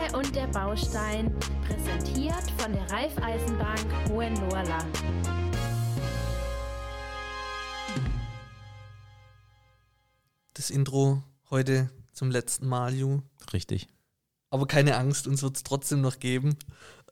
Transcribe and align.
Henne 0.00 0.16
und 0.16 0.34
der 0.34 0.46
Baustein, 0.48 1.34
präsentiert 1.66 2.50
von 2.58 2.72
der 2.72 2.90
Raiffeisenbank 2.90 3.86
Hohenlohrland. 4.08 4.98
Das 10.54 10.70
Intro 10.70 11.22
heute 11.50 11.90
zum 12.12 12.30
letzten 12.30 12.66
Mal, 12.66 12.94
Ju. 12.94 13.20
Richtig. 13.52 13.88
Aber 14.50 14.66
keine 14.66 14.96
Angst, 14.96 15.26
uns 15.26 15.42
wird 15.42 15.56
es 15.56 15.62
trotzdem 15.62 16.00
noch 16.00 16.18
geben. 16.18 16.56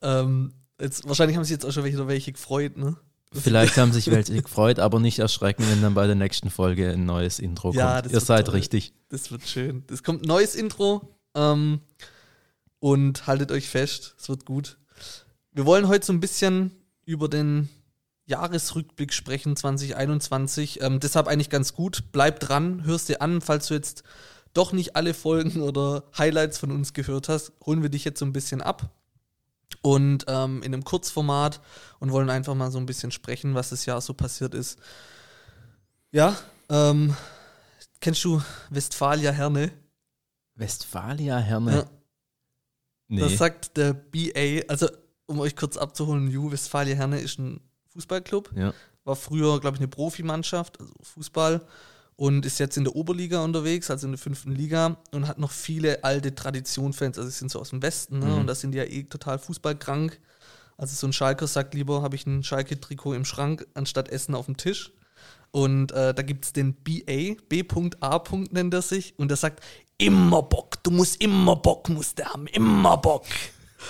Ähm, 0.01 0.53
jetzt, 0.79 1.07
wahrscheinlich 1.07 1.37
haben 1.37 1.43
sich 1.43 1.51
jetzt 1.53 1.65
auch 1.65 1.71
schon 1.71 1.83
welche, 1.83 2.07
welche 2.07 2.31
gefreut, 2.33 2.77
ne? 2.77 2.97
Vielleicht 3.31 3.77
haben 3.77 3.93
sich 3.93 4.07
welche 4.11 4.41
gefreut, 4.41 4.79
aber 4.79 4.99
nicht 4.99 5.19
erschrecken, 5.19 5.63
wenn 5.69 5.81
dann 5.81 5.93
bei 5.93 6.05
der 6.05 6.15
nächsten 6.15 6.49
Folge 6.49 6.91
ein 6.91 7.05
neues 7.05 7.39
Intro 7.39 7.71
Ja, 7.71 7.93
kommt. 7.93 8.05
das 8.07 8.13
Ihr 8.13 8.19
seid 8.19 8.45
toll. 8.47 8.55
richtig. 8.55 8.93
Das 9.09 9.31
wird 9.31 9.43
schön. 9.47 9.83
Es 9.91 10.03
kommt 10.03 10.23
ein 10.23 10.27
neues 10.27 10.55
Intro. 10.55 11.15
Ähm, 11.35 11.81
und 12.79 13.27
haltet 13.27 13.51
euch 13.51 13.69
fest, 13.69 14.15
es 14.17 14.29
wird 14.29 14.45
gut. 14.45 14.77
Wir 15.51 15.65
wollen 15.65 15.87
heute 15.87 16.05
so 16.05 16.13
ein 16.13 16.19
bisschen 16.19 16.71
über 17.05 17.27
den 17.27 17.69
Jahresrückblick 18.25 19.11
sprechen, 19.13 19.55
2021. 19.55 20.81
Ähm, 20.81 20.99
deshalb 20.99 21.27
eigentlich 21.27 21.49
ganz 21.49 21.73
gut. 21.73 22.03
Bleib 22.11 22.39
dran, 22.39 22.83
hörst 22.85 23.09
dir 23.09 23.21
an, 23.21 23.41
falls 23.41 23.67
du 23.67 23.73
jetzt 23.73 24.03
doch 24.53 24.71
nicht 24.71 24.95
alle 24.95 25.13
Folgen 25.13 25.61
oder 25.63 26.03
Highlights 26.17 26.59
von 26.59 26.71
uns 26.71 26.93
gehört 26.93 27.29
hast, 27.29 27.53
holen 27.65 27.81
wir 27.81 27.89
dich 27.89 28.05
jetzt 28.05 28.19
so 28.19 28.25
ein 28.25 28.33
bisschen 28.33 28.61
ab. 28.61 28.95
Und 29.81 30.25
ähm, 30.27 30.61
in 30.61 30.73
einem 30.73 30.83
Kurzformat 30.83 31.61
und 31.99 32.11
wollen 32.11 32.29
einfach 32.29 32.55
mal 32.55 32.71
so 32.71 32.79
ein 32.79 32.85
bisschen 32.85 33.11
sprechen, 33.11 33.55
was 33.55 33.69
das 33.69 33.85
Jahr 33.85 34.01
so 34.01 34.13
passiert 34.13 34.53
ist. 34.53 34.79
Ja, 36.11 36.35
ähm, 36.69 37.15
kennst 38.01 38.23
du 38.25 38.41
Westfalia 38.69 39.31
Herne? 39.31 39.71
Westfalia 40.55 41.37
Herne. 41.37 41.75
Ja. 41.75 41.98
Nee. 43.09 43.21
Das 43.21 43.37
sagt 43.37 43.75
der 43.75 43.93
BA, 43.93 44.61
also 44.67 44.87
um 45.25 45.39
euch 45.39 45.55
kurz 45.55 45.77
abzuholen, 45.77 46.29
Ju 46.29 46.51
Westfalia 46.51 46.95
Herne 46.95 47.19
ist 47.19 47.39
ein 47.39 47.59
Fußballclub, 47.93 48.51
ja. 48.55 48.73
war 49.03 49.15
früher, 49.15 49.59
glaube 49.59 49.75
ich, 49.75 49.81
eine 49.81 49.87
Profimannschaft, 49.87 50.79
also 50.79 50.93
Fußball, 51.01 51.65
und 52.15 52.45
ist 52.45 52.59
jetzt 52.59 52.77
in 52.77 52.83
der 52.83 52.95
Oberliga 52.95 53.43
unterwegs, 53.43 53.89
also 53.89 54.05
in 54.05 54.11
der 54.11 54.19
fünften 54.19 54.51
Liga, 54.51 54.97
und 55.11 55.27
hat 55.27 55.39
noch 55.39 55.51
viele 55.51 56.03
alte 56.03 56.35
Tradition-Fans, 56.35 57.17
also 57.17 57.29
sie 57.29 57.37
sind 57.37 57.51
so 57.51 57.59
aus 57.59 57.71
dem 57.71 57.81
Westen, 57.81 58.19
ne? 58.19 58.27
Mhm. 58.27 58.39
und 58.39 58.47
da 58.47 58.55
sind 58.55 58.71
die 58.71 58.77
ja 58.77 58.83
eh 58.83 59.03
total 59.03 59.39
fußballkrank. 59.39 60.19
Also 60.77 60.95
so 60.95 61.07
ein 61.07 61.13
Schalker 61.13 61.47
sagt 61.47 61.73
lieber, 61.73 62.01
habe 62.01 62.15
ich 62.15 62.25
ein 62.25 62.43
Schalke-Trikot 62.43 63.13
im 63.13 63.25
Schrank, 63.25 63.67
anstatt 63.73 64.09
Essen 64.09 64.35
auf 64.35 64.45
dem 64.45 64.55
Tisch. 64.55 64.93
Und 65.51 65.91
äh, 65.91 66.13
da 66.13 66.21
gibt 66.21 66.45
es 66.45 66.53
den 66.53 66.73
BA, 66.73 67.35
B.A. 67.49 68.23
nennt 68.51 68.73
er 68.73 68.81
sich, 68.81 69.17
und 69.17 69.29
der 69.29 69.37
sagt, 69.37 69.63
immer 69.99 70.41
Bock, 70.41 70.81
du 70.83 70.89
musst 70.89 71.21
immer 71.21 71.55
Bock, 71.55 71.89
musst 71.89 72.17
der 72.17 72.33
haben, 72.33 72.47
immer 72.47 72.97
Bock. 72.97 73.25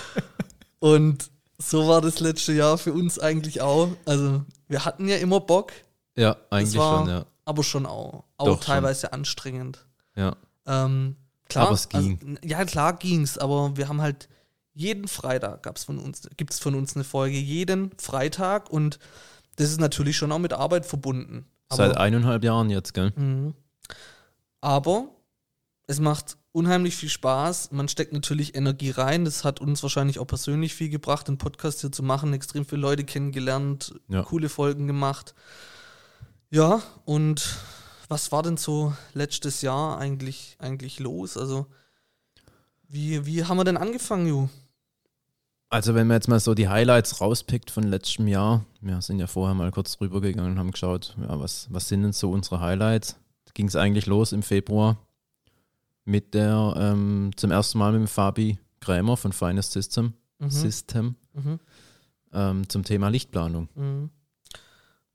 und 0.80 1.30
so 1.56 1.88
war 1.88 2.00
das 2.00 2.20
letzte 2.20 2.52
Jahr 2.52 2.76
für 2.76 2.92
uns 2.92 3.18
eigentlich 3.18 3.62
auch. 3.62 3.88
Also 4.04 4.42
wir 4.68 4.84
hatten 4.84 5.08
ja 5.08 5.16
immer 5.16 5.40
Bock, 5.40 5.72
ja, 6.16 6.36
eigentlich 6.50 6.78
war 6.78 6.98
schon, 6.98 7.08
ja. 7.08 7.26
aber 7.44 7.62
schon 7.62 7.86
auch, 7.86 8.24
auch 8.36 8.46
Doch, 8.46 8.56
schon. 8.62 8.66
teilweise 8.66 9.12
anstrengend. 9.12 9.86
ja. 10.14 10.36
Ähm, 10.66 11.16
klar, 11.48 11.66
Aber 11.66 11.74
es 11.74 11.88
ging. 11.88 12.18
Also, 12.22 12.46
ja, 12.46 12.64
klar 12.64 12.92
ging's, 12.94 13.38
aber 13.38 13.76
wir 13.76 13.88
haben 13.88 14.02
halt 14.02 14.28
jeden 14.74 15.08
Freitag 15.08 15.62
gab's 15.62 15.84
von 15.84 15.98
uns, 15.98 16.22
gibt's 16.36 16.58
von 16.58 16.74
uns 16.74 16.94
eine 16.94 17.04
Folge, 17.04 17.38
jeden 17.38 17.90
Freitag 17.98 18.70
und 18.70 18.98
das 19.56 19.70
ist 19.70 19.80
natürlich 19.80 20.16
schon 20.16 20.32
auch 20.32 20.38
mit 20.38 20.52
Arbeit 20.52 20.86
verbunden. 20.86 21.46
Seit 21.70 21.92
Aber, 21.92 22.00
eineinhalb 22.00 22.44
Jahren 22.44 22.70
jetzt, 22.70 22.94
gell? 22.94 23.12
Mhm. 23.16 23.54
aber 24.60 25.08
es 25.90 25.98
macht 25.98 26.36
unheimlich 26.52 26.94
viel 26.94 27.08
Spaß. 27.08 27.72
Man 27.72 27.88
steckt 27.88 28.12
natürlich 28.12 28.54
Energie 28.54 28.90
rein. 28.90 29.24
Das 29.24 29.42
hat 29.42 29.60
uns 29.60 29.82
wahrscheinlich 29.82 30.20
auch 30.20 30.26
persönlich 30.26 30.72
viel 30.72 30.88
gebracht, 30.88 31.26
den 31.26 31.36
Podcast 31.36 31.80
hier 31.80 31.90
zu 31.90 32.04
machen. 32.04 32.32
Extrem 32.32 32.64
viele 32.64 32.80
Leute 32.80 33.02
kennengelernt, 33.02 33.92
Ja. 34.06 34.22
coole 34.22 34.48
Folgen 34.48 34.86
gemacht. 34.86 35.34
Ja, 36.48 36.80
und 37.04 37.58
was 38.08 38.30
war 38.30 38.44
denn 38.44 38.56
so 38.56 38.92
letztes 39.14 39.62
Jahr 39.62 39.98
eigentlich, 39.98 40.56
eigentlich 40.60 41.00
los? 41.00 41.36
Also, 41.36 41.66
wie, 42.88 43.26
wie 43.26 43.44
haben 43.44 43.56
wir 43.56 43.64
denn 43.64 43.76
angefangen, 43.76 44.28
Ju? 44.28 44.48
Also 45.70 45.94
wenn 45.96 46.06
man 46.06 46.16
jetzt 46.16 46.28
mal 46.28 46.38
so 46.40 46.54
die 46.54 46.68
Highlights 46.68 47.20
rauspickt 47.20 47.70
von 47.70 47.82
letztem 47.84 48.28
Jahr, 48.28 48.64
wir 48.80 49.02
sind 49.02 49.18
ja 49.18 49.26
vorher 49.26 49.54
mal 49.54 49.70
kurz 49.72 49.96
drüber 49.96 50.20
gegangen 50.20 50.52
und 50.52 50.58
haben 50.58 50.70
geschaut, 50.70 51.16
ja, 51.20 51.38
was, 51.40 51.66
was 51.70 51.88
sind 51.88 52.02
denn 52.02 52.12
so 52.12 52.30
unsere 52.30 52.60
Highlights? 52.60 53.16
Ging 53.54 53.66
es 53.66 53.74
eigentlich 53.76 54.06
los 54.06 54.30
im 54.32 54.42
Februar 54.44 54.96
mit 56.10 56.34
der, 56.34 56.74
ähm, 56.76 57.30
zum 57.36 57.50
ersten 57.50 57.78
Mal 57.78 57.92
mit 57.92 58.00
dem 58.00 58.08
Fabi 58.08 58.58
Krämer 58.80 59.16
von 59.16 59.32
Finest 59.32 59.72
System, 59.72 60.14
Mhm. 60.38 60.50
System 60.50 61.14
Mhm. 61.34 61.60
ähm, 62.32 62.68
zum 62.68 62.82
Thema 62.82 63.08
Lichtplanung. 63.08 63.68
Mhm. 63.74 64.10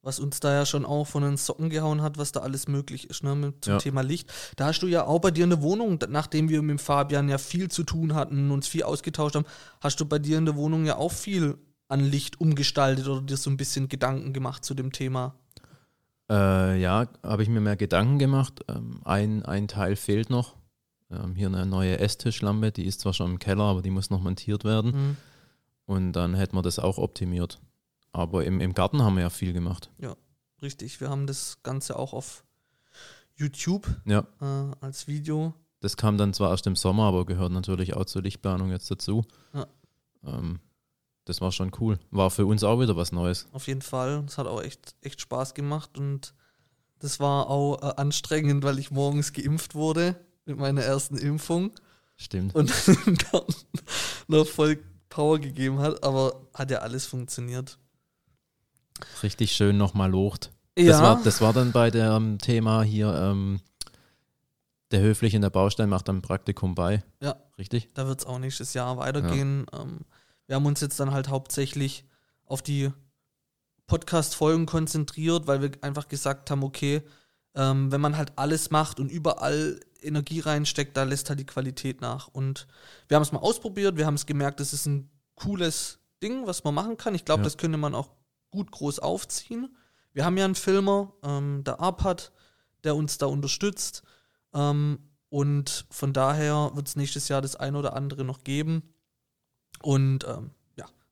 Was 0.02 0.20
uns 0.20 0.40
da 0.40 0.54
ja 0.54 0.66
schon 0.68 0.86
auch 0.86 1.06
von 1.06 1.24
den 1.24 1.36
Socken 1.36 1.72
gehauen 1.72 2.04
hat, 2.04 2.20
was 2.20 2.32
da 2.32 2.42
alles 2.42 2.68
möglich 2.68 3.10
ist, 3.10 3.24
ne, 3.24 3.34
mit, 3.36 3.66
zum 3.66 3.74
Ja. 3.74 3.80
Thema 3.80 4.02
Licht. 4.02 4.32
Da 4.56 4.68
hast 4.68 4.82
du 4.82 4.88
ja 4.88 5.06
auch 5.06 5.20
bei 5.20 5.32
dir 5.32 5.46
in 5.46 5.50
der 5.50 5.64
Wohnung, 5.64 5.98
nachdem 6.10 6.48
wir 6.48 6.62
mit 6.62 6.78
dem 6.78 6.80
Fabian 6.80 7.28
ja 7.28 7.40
viel 7.40 7.70
zu 7.72 7.84
tun 7.84 8.14
hatten, 8.14 8.52
uns 8.52 8.68
viel 8.68 8.84
ausgetauscht 8.84 9.36
haben, 9.36 9.46
hast 9.82 10.00
du 10.00 10.06
bei 10.06 10.20
dir 10.20 10.38
in 10.38 10.46
der 10.46 10.56
Wohnung 10.56 10.86
ja 10.86 10.98
auch 10.98 11.12
viel 11.12 11.58
an 11.88 12.02
Licht 12.02 12.40
umgestaltet 12.40 13.08
oder 13.08 13.22
dir 13.22 13.38
so 13.38 13.50
ein 13.50 13.58
bisschen 13.58 13.90
Gedanken 13.90 14.32
gemacht 14.32 14.64
zu 14.64 14.76
dem 14.76 14.92
Thema. 14.92 15.34
Äh, 16.30 16.80
ja, 16.80 17.08
habe 17.24 17.42
ich 17.44 17.50
mir 17.50 17.62
mehr 17.62 17.76
Gedanken 17.76 18.20
gemacht. 18.20 18.64
Ähm, 18.68 19.02
ein, 19.06 19.44
ein 19.44 19.68
Teil 19.68 19.96
fehlt 19.96 20.30
noch. 20.30 20.56
Ähm, 21.12 21.36
hier 21.36 21.48
eine 21.48 21.66
neue 21.66 22.00
Esstischlampe, 22.00 22.72
die 22.72 22.86
ist 22.86 23.02
zwar 23.02 23.14
schon 23.14 23.32
im 23.32 23.40
Keller, 23.40 23.64
aber 23.64 23.82
die 23.82 23.92
muss 23.92 24.10
noch 24.10 24.22
montiert 24.22 24.64
werden. 24.64 24.92
Mhm. 24.92 25.18
Und 25.86 26.14
dann 26.14 26.34
hätten 26.34 26.56
wir 26.56 26.64
das 26.64 26.80
auch 26.80 26.98
optimiert. 26.98 27.60
Aber 28.12 28.46
im, 28.46 28.60
im 28.60 28.74
Garten 28.74 29.04
haben 29.04 29.16
wir 29.16 29.24
ja 29.24 29.30
viel 29.30 29.54
gemacht. 29.54 29.92
Richtig, 30.62 31.00
wir 31.02 31.10
haben 31.10 31.28
das 31.28 31.62
Ganze 31.64 32.00
auch 32.00 32.14
auf 32.14 32.44
YouTube 33.36 33.88
Ja, 34.06 34.26
äh, 34.42 34.72
als 34.80 35.08
Video. 35.08 35.54
das 35.82 35.98
kam 35.98 36.18
dann 36.18 36.34
zwar 36.34 36.50
erst 36.52 36.66
im 36.66 36.76
Sommer, 36.76 37.04
aber 37.04 37.26
gehört 37.26 37.52
natürlich 37.52 37.94
auch 37.96 38.06
zur 38.06 38.24
Lichtplanung 38.24 38.72
jetzt 38.72 38.90
dazu. 38.90 39.26
Ja. 39.54 39.68
Ähm, 40.24 40.60
das 41.26 41.42
war 41.42 41.52
schon 41.52 41.72
cool. 41.80 42.00
War 42.10 42.32
für 42.32 42.46
uns 42.46 42.64
auch 42.64 42.80
wieder 42.80 42.96
was 42.96 43.12
Neues. 43.12 43.48
Auf 43.52 43.68
jeden 43.68 43.82
Fall. 43.82 44.24
Es 44.28 44.38
hat 44.38 44.48
auch 44.48 44.62
echt, 44.62 44.96
echt 45.02 45.22
Spaß 45.22 45.54
gemacht 45.54 45.98
und 45.98 46.34
das 47.00 47.20
war 47.20 47.50
auch 47.50 47.82
äh, 47.82 47.94
anstrengend, 47.98 48.64
weil 48.64 48.80
ich 48.80 48.90
morgens 48.92 49.34
geimpft 49.34 49.76
wurde 49.76 50.16
mit 50.46 50.58
meiner 50.58 50.82
ersten 50.82 51.18
Impfung 51.18 51.72
Stimmt. 52.16 52.56
und 52.56 52.72
dann 53.32 53.44
noch 54.28 54.48
voll 54.48 54.80
Power 55.10 55.40
gegeben 55.40 55.80
hat, 55.80 56.04
aber 56.04 56.48
hat 56.54 56.72
ja 56.72 56.80
alles 56.80 57.06
funktioniert. 57.06 57.78
Richtig 59.24 59.52
schön 59.52 59.78
nochmal 59.78 60.10
locht. 60.10 60.52
Das, 60.76 60.86
Ja, 60.86 61.02
war, 61.02 61.24
das 61.24 61.42
war 61.42 61.54
dann 61.54 61.72
bei 61.72 61.90
dem 61.90 62.38
Thema 62.38 62.84
hier, 62.84 63.14
ähm, 63.14 63.62
der 64.92 65.02
Höflich 65.02 65.34
in 65.34 65.42
der 65.42 65.50
Baustein 65.50 65.90
macht 65.90 66.08
dann 66.08 66.22
Praktikum 66.22 66.76
bei. 66.76 67.04
Ja. 67.22 67.36
Richtig? 67.58 67.90
da 67.94 68.08
wird 68.08 68.20
es 68.20 68.26
auch 68.26 68.40
nächstes 68.40 68.74
Jahr 68.74 68.98
weitergehen. 68.98 69.66
Ähm, 69.74 70.00
wir 70.48 70.56
haben 70.56 70.66
uns 70.66 70.82
jetzt 70.82 71.00
dann 71.00 71.12
halt 71.12 71.30
hauptsächlich 71.30 72.06
auf 72.46 72.62
die 72.62 72.92
Podcast-Folgen 73.88 74.66
konzentriert, 74.66 75.48
weil 75.48 75.62
wir 75.62 75.72
einfach 75.82 76.08
gesagt 76.08 76.52
haben, 76.52 76.64
okay, 76.64 77.02
ähm, 77.56 77.92
wenn 77.92 78.02
man 78.02 78.18
halt 78.18 78.34
alles 78.36 78.72
macht 78.72 79.00
und 79.00 79.12
überall 79.12 79.80
Energie 80.06 80.40
reinsteckt, 80.40 80.96
da 80.96 81.04
lässt 81.04 81.30
halt 81.30 81.40
die 81.40 81.46
Qualität 81.46 82.02
nach. 82.02 82.28
Und 82.28 82.68
wir 83.08 83.16
haben 83.16 83.24
es 83.24 83.32
mal 83.32 83.40
ausprobiert, 83.40 83.98
wir 83.98 84.06
haben 84.06 84.16
es 84.16 84.26
gemerkt, 84.26 84.60
das 84.60 84.74
ist 84.74 84.86
ein 84.86 85.10
cooles 85.36 86.00
Ding, 86.24 86.48
was 86.48 86.64
man 86.64 86.74
machen 86.74 86.98
kann. 86.98 87.16
Ich 87.16 87.26
glaube, 87.26 87.42
Ja. 87.42 87.46
das 87.46 87.58
könnte 87.58 87.78
man 87.78 87.94
auch 87.96 88.10
gut 88.52 88.72
groß 88.72 89.00
aufziehen. 89.00 89.76
Wir 90.14 90.24
haben 90.26 90.38
ja 90.38 90.46
einen 90.46 90.56
Filmer, 90.56 91.14
ähm, 91.24 91.64
der 91.66 91.80
Arpad, 91.80 92.32
der 92.84 92.96
uns 92.96 93.18
da 93.18 93.26
unterstützt. 93.26 94.04
Ähm, 94.54 95.00
und 95.30 95.86
von 95.90 96.14
daher 96.14 96.72
wird 96.74 96.88
es 96.88 96.96
nächstes 96.96 97.28
Jahr 97.28 97.42
das 97.42 97.56
eine 97.58 97.78
oder 97.78 97.96
andere 97.96 98.24
noch 98.24 98.44
geben. 98.44 98.94
Und 99.82 100.24
ähm, 100.26 100.52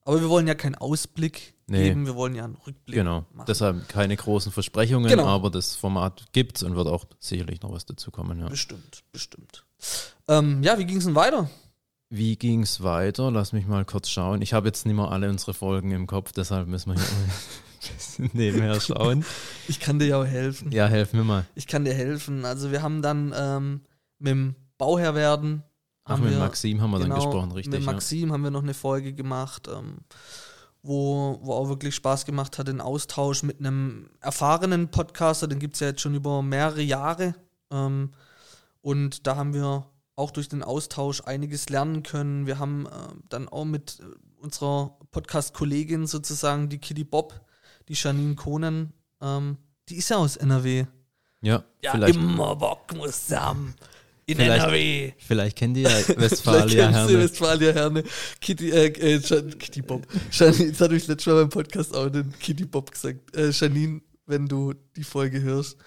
aber 0.05 0.21
wir 0.21 0.29
wollen 0.29 0.47
ja 0.47 0.55
keinen 0.55 0.75
Ausblick 0.75 1.53
Nee. 1.67 1.87
geben, 1.89 2.05
wir 2.05 2.15
wollen 2.15 2.35
ja 2.35 2.43
einen 2.43 2.55
Rückblick 2.55 2.93
Genau. 2.95 3.25
machen. 3.33 3.45
Deshalb 3.47 3.87
keine 3.87 4.15
großen 4.17 4.51
Versprechungen, 4.51 5.07
Genau. 5.09 5.25
aber 5.25 5.49
das 5.49 5.75
Format 5.75 6.25
gibt's 6.33 6.61
und 6.61 6.75
wird 6.75 6.87
auch 6.87 7.05
sicherlich 7.19 7.61
noch 7.61 7.71
was 7.71 7.85
dazu 7.85 8.11
kommen. 8.11 8.37
Ja. 8.39 8.49
Bestimmt, 8.49 9.03
bestimmt. 9.13 9.63
Ähm, 10.27 10.61
ja, 10.61 10.77
wie 10.77 10.85
ging 10.85 10.97
es 10.97 11.05
denn 11.05 11.15
weiter? 11.15 11.49
Wie 12.09 12.35
ging's 12.35 12.83
weiter? 12.83 13.31
Lass 13.31 13.53
mich 13.53 13.65
mal 13.65 13.85
kurz 13.85 14.09
schauen. 14.09 14.41
Ich 14.41 14.53
habe 14.53 14.67
jetzt 14.67 14.85
nicht 14.85 14.95
mehr 14.95 15.09
alle 15.09 15.29
unsere 15.29 15.53
Folgen 15.53 15.91
im 15.91 16.05
Kopf, 16.05 16.31
deshalb 16.33 16.67
müssen 16.67 16.91
wir 16.93 16.95
hier 17.01 17.07
ein 17.89 17.95
bisschen 17.95 18.29
nebenher 18.33 18.79
schauen. 18.81 19.25
Ich 19.67 19.79
kann 19.79 19.99
dir 19.99 20.07
ja 20.07 20.21
auch 20.21 20.25
helfen. 20.25 20.71
Ja, 20.71 20.87
helf 20.87 21.13
mir 21.13 21.23
mal. 21.23 21.45
Ich 21.55 21.65
kann 21.65 21.85
dir 21.85 21.93
helfen. 21.93 22.45
Also 22.45 22.71
wir 22.71 22.81
haben 22.81 23.01
dann 23.01 23.33
ähm, 23.35 23.81
mit 24.19 24.31
dem 24.31 24.55
Bauherr 24.77 25.15
werden. 25.15 25.63
Ach, 26.05 26.11
haben 26.11 26.23
mit 26.23 26.31
wir- 26.31 26.39
Maxim 26.39 26.81
haben 26.81 26.91
wir 26.91 26.99
dann 26.99 27.09
genau, 27.09 27.23
gesprochen, 27.23 27.51
richtig. 27.51 27.73
Mit 27.73 27.85
ja. 27.85 27.91
Maxim 27.91 28.31
haben 28.31 28.43
wir 28.43 28.51
noch 28.51 28.63
eine 28.63 28.73
Folge 28.73 29.13
gemacht, 29.13 29.69
ähm, 29.73 29.99
wo, 30.81 31.39
wo 31.41 31.53
auch 31.53 31.69
wirklich 31.69 31.95
Spaß 31.95 32.25
gemacht 32.25 32.57
hat, 32.57 32.67
den 32.67 32.81
Austausch 32.81 33.43
mit 33.43 33.59
einem 33.59 34.09
erfahrenen 34.19 34.89
Podcaster, 34.89 35.47
den 35.47 35.59
gibt 35.59 35.75
es 35.75 35.79
ja 35.79 35.87
jetzt 35.87 36.01
schon 36.01 36.13
über 36.13 36.41
mehrere 36.41 36.81
Jahre. 36.81 37.35
Ähm, 37.71 38.11
und 38.81 39.25
da 39.25 39.37
haben 39.37 39.53
wir 39.53 39.85
auch 40.15 40.31
durch 40.31 40.49
den 40.49 40.61
Austausch 40.61 41.21
einiges 41.21 41.69
lernen 41.69 42.03
können. 42.03 42.45
Wir 42.45 42.59
haben 42.59 42.85
äh, 42.85 42.89
dann 43.29 43.47
auch 43.47 43.65
mit 43.65 43.99
äh, 44.01 44.03
unserer 44.43 44.97
Podcast-Kollegin 45.11 46.05
sozusagen, 46.05 46.67
die 46.69 46.77
Kitty 46.79 47.05
Bob, 47.05 47.39
die 47.87 47.93
Janine 47.93 48.35
Kohnen, 48.35 48.91
ähm, 49.21 49.57
die 49.89 49.95
ist 49.95 50.09
ja 50.09 50.17
aus 50.17 50.35
NRW. 50.35 50.85
Ja, 51.41 51.63
vielleicht, 51.81 52.15
immer 52.15 52.55
Bock 52.55 52.93
muss 52.95 53.29
haben. 53.31 53.73
In 54.25 54.37
Vielleicht- 54.37 54.63
NRW. 54.65 55.13
vielleicht 55.17 55.57
kennt 55.57 55.75
ihr 55.77 55.89
ja 55.89 56.17
Westfalia 56.17 56.87
Herne. 56.89 57.19
Westfalia 57.19 57.71
Herne. 57.73 58.03
Kitty, 58.39 58.69
äh, 58.71 58.85
äh, 58.87 59.19
Kitty 59.19 59.81
Bob. 59.81 60.07
Janine, 60.31 60.71
das 60.71 60.79
hatte 60.81 60.95
ich 60.95 61.07
letztes 61.07 61.25
Mal 61.27 61.41
beim 61.41 61.49
Podcast 61.49 61.93
auch 61.95 62.09
den 62.09 62.31
Kitty 62.39 62.65
Bob 62.65 62.91
gesagt. 62.91 63.35
Äh, 63.35 63.49
Janine, 63.49 64.01
wenn 64.25 64.47
du 64.47 64.73
die 64.95 65.03
Folge 65.03 65.41
hörst, 65.41 65.77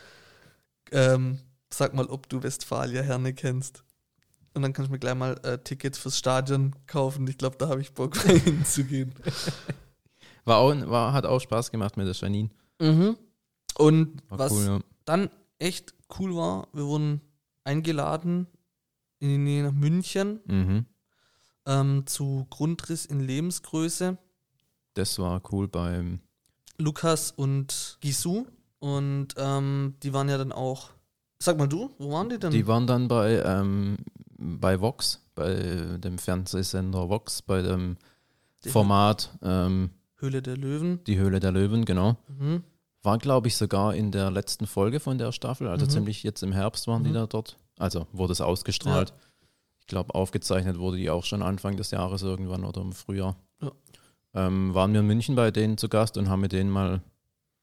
ähm, 0.92 1.38
sag 1.72 1.94
mal, 1.94 2.06
ob 2.06 2.28
du 2.28 2.42
Westfalia 2.42 3.00
Herne 3.02 3.32
kennst. 3.32 3.82
Und 4.54 4.62
dann 4.62 4.72
kannst 4.72 4.88
du 4.88 4.92
mir 4.92 4.98
gleich 4.98 5.14
mal 5.14 5.38
äh, 5.42 5.58
Tickets 5.58 5.98
fürs 5.98 6.18
Stadion 6.18 6.74
kaufen. 6.86 7.26
Ich 7.28 7.38
glaube, 7.38 7.56
da 7.58 7.68
habe 7.68 7.80
ich 7.80 7.92
Bock, 7.92 8.16
hinzugehen. 8.44 9.12
War 10.44 10.58
auch, 10.58 10.74
war, 10.88 11.12
hat 11.12 11.26
auch 11.26 11.40
Spaß 11.40 11.70
gemacht 11.72 11.96
mit 11.96 12.06
der 12.06 12.14
Janine. 12.14 12.50
Mhm. 12.80 13.16
Und 13.78 14.22
War 14.28 14.38
was 14.38 14.52
cool, 14.52 14.64
ja. 14.64 14.80
dann 15.04 15.28
echt 15.58 15.92
cool 16.20 16.36
war, 16.36 16.68
wir 16.72 16.84
wurden 16.84 17.20
eingeladen 17.66 18.46
in 19.18 19.28
die 19.28 19.38
Nähe 19.38 19.62
nach 19.64 19.72
München 19.72 20.40
Mhm. 20.46 20.86
ähm, 21.66 22.06
zu 22.06 22.46
Grundriss 22.50 23.04
in 23.06 23.20
Lebensgröße. 23.20 24.16
Das 24.94 25.18
war 25.18 25.42
cool 25.52 25.68
beim, 25.68 26.20
Lukas 26.78 27.30
und 27.32 27.98
Gisu. 28.00 28.46
Und 28.78 29.28
ähm, 29.36 29.94
die 30.02 30.12
waren 30.12 30.28
ja 30.28 30.38
dann 30.38 30.52
auch. 30.52 30.90
Sag 31.38 31.58
mal 31.58 31.66
du, 31.68 31.90
wo 31.98 32.12
waren 32.12 32.28
die 32.28 32.38
denn? 32.38 32.50
die 32.50 32.66
waren 32.66 32.86
dann 32.86 33.08
bei, 33.08 33.42
ähm, 33.44 33.96
bei 34.38 34.80
Vox, 34.80 35.22
bei 35.34 35.98
dem 35.98 36.18
Fernsehsender 36.18 37.08
Vox, 37.08 37.42
bei 37.42 37.60
dem 37.62 37.96
Die 38.64 38.70
Format 38.70 39.36
ähm, 39.42 39.90
Höhle 40.16 40.40
der 40.40 40.56
Löwen. 40.56 41.02
Die 41.04 41.18
Höhle 41.18 41.40
der 41.40 41.52
Löwen, 41.52 41.84
genau. 41.84 42.16
Mhm. 42.28 42.62
War, 43.06 43.18
glaube 43.18 43.46
ich, 43.46 43.56
sogar 43.56 43.94
in 43.94 44.10
der 44.10 44.32
letzten 44.32 44.66
Folge 44.66 44.98
von 44.98 45.16
der 45.16 45.30
Staffel, 45.30 45.68
also 45.68 45.86
Mhm. 45.86 45.90
ziemlich 45.90 46.22
jetzt 46.24 46.42
im 46.42 46.50
Herbst 46.52 46.88
waren 46.88 47.04
die 47.04 47.10
Mhm. 47.10 47.14
da 47.14 47.26
dort. 47.26 47.56
Also 47.78 48.06
wurde 48.12 48.32
es 48.32 48.40
ausgestrahlt. 48.40 49.12
Ich 49.78 49.86
glaube, 49.86 50.12
aufgezeichnet 50.14 50.78
wurde 50.78 50.96
die 50.96 51.08
auch 51.10 51.24
schon 51.24 51.40
Anfang 51.42 51.76
des 51.76 51.92
Jahres 51.92 52.22
irgendwann 52.22 52.64
oder 52.64 52.80
im 52.80 52.92
Frühjahr. 52.92 53.36
Ja. 53.62 53.70
Ähm, 54.34 54.74
waren 54.74 54.92
wir 54.92 55.00
in 55.00 55.06
München 55.06 55.36
bei 55.36 55.52
denen 55.52 55.78
zu 55.78 55.88
Gast 55.88 56.16
und 56.16 56.28
haben 56.28 56.40
mit 56.40 56.50
denen 56.50 56.68
mal 56.70 57.00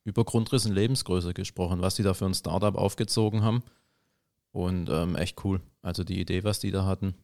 über 0.05 0.23
Grundriss 0.23 0.65
und 0.65 0.71
Lebensgröße 0.73 1.33
gesprochen, 1.33 1.81
was 1.81 1.95
die 1.95 2.03
da 2.03 2.13
für 2.13 2.25
ein 2.25 2.33
Startup 2.33 2.75
aufgezogen 2.75 3.43
haben. 3.43 3.63
Und 4.53 4.89
ähm, 4.89 5.15
echt 5.15 5.43
cool. 5.43 5.59
Also 5.81 6.03
die 6.05 6.19
Idee, 6.21 6.43
was 6.45 6.59
die 6.59 6.71
da 6.71 6.85
hatten. 6.85 7.15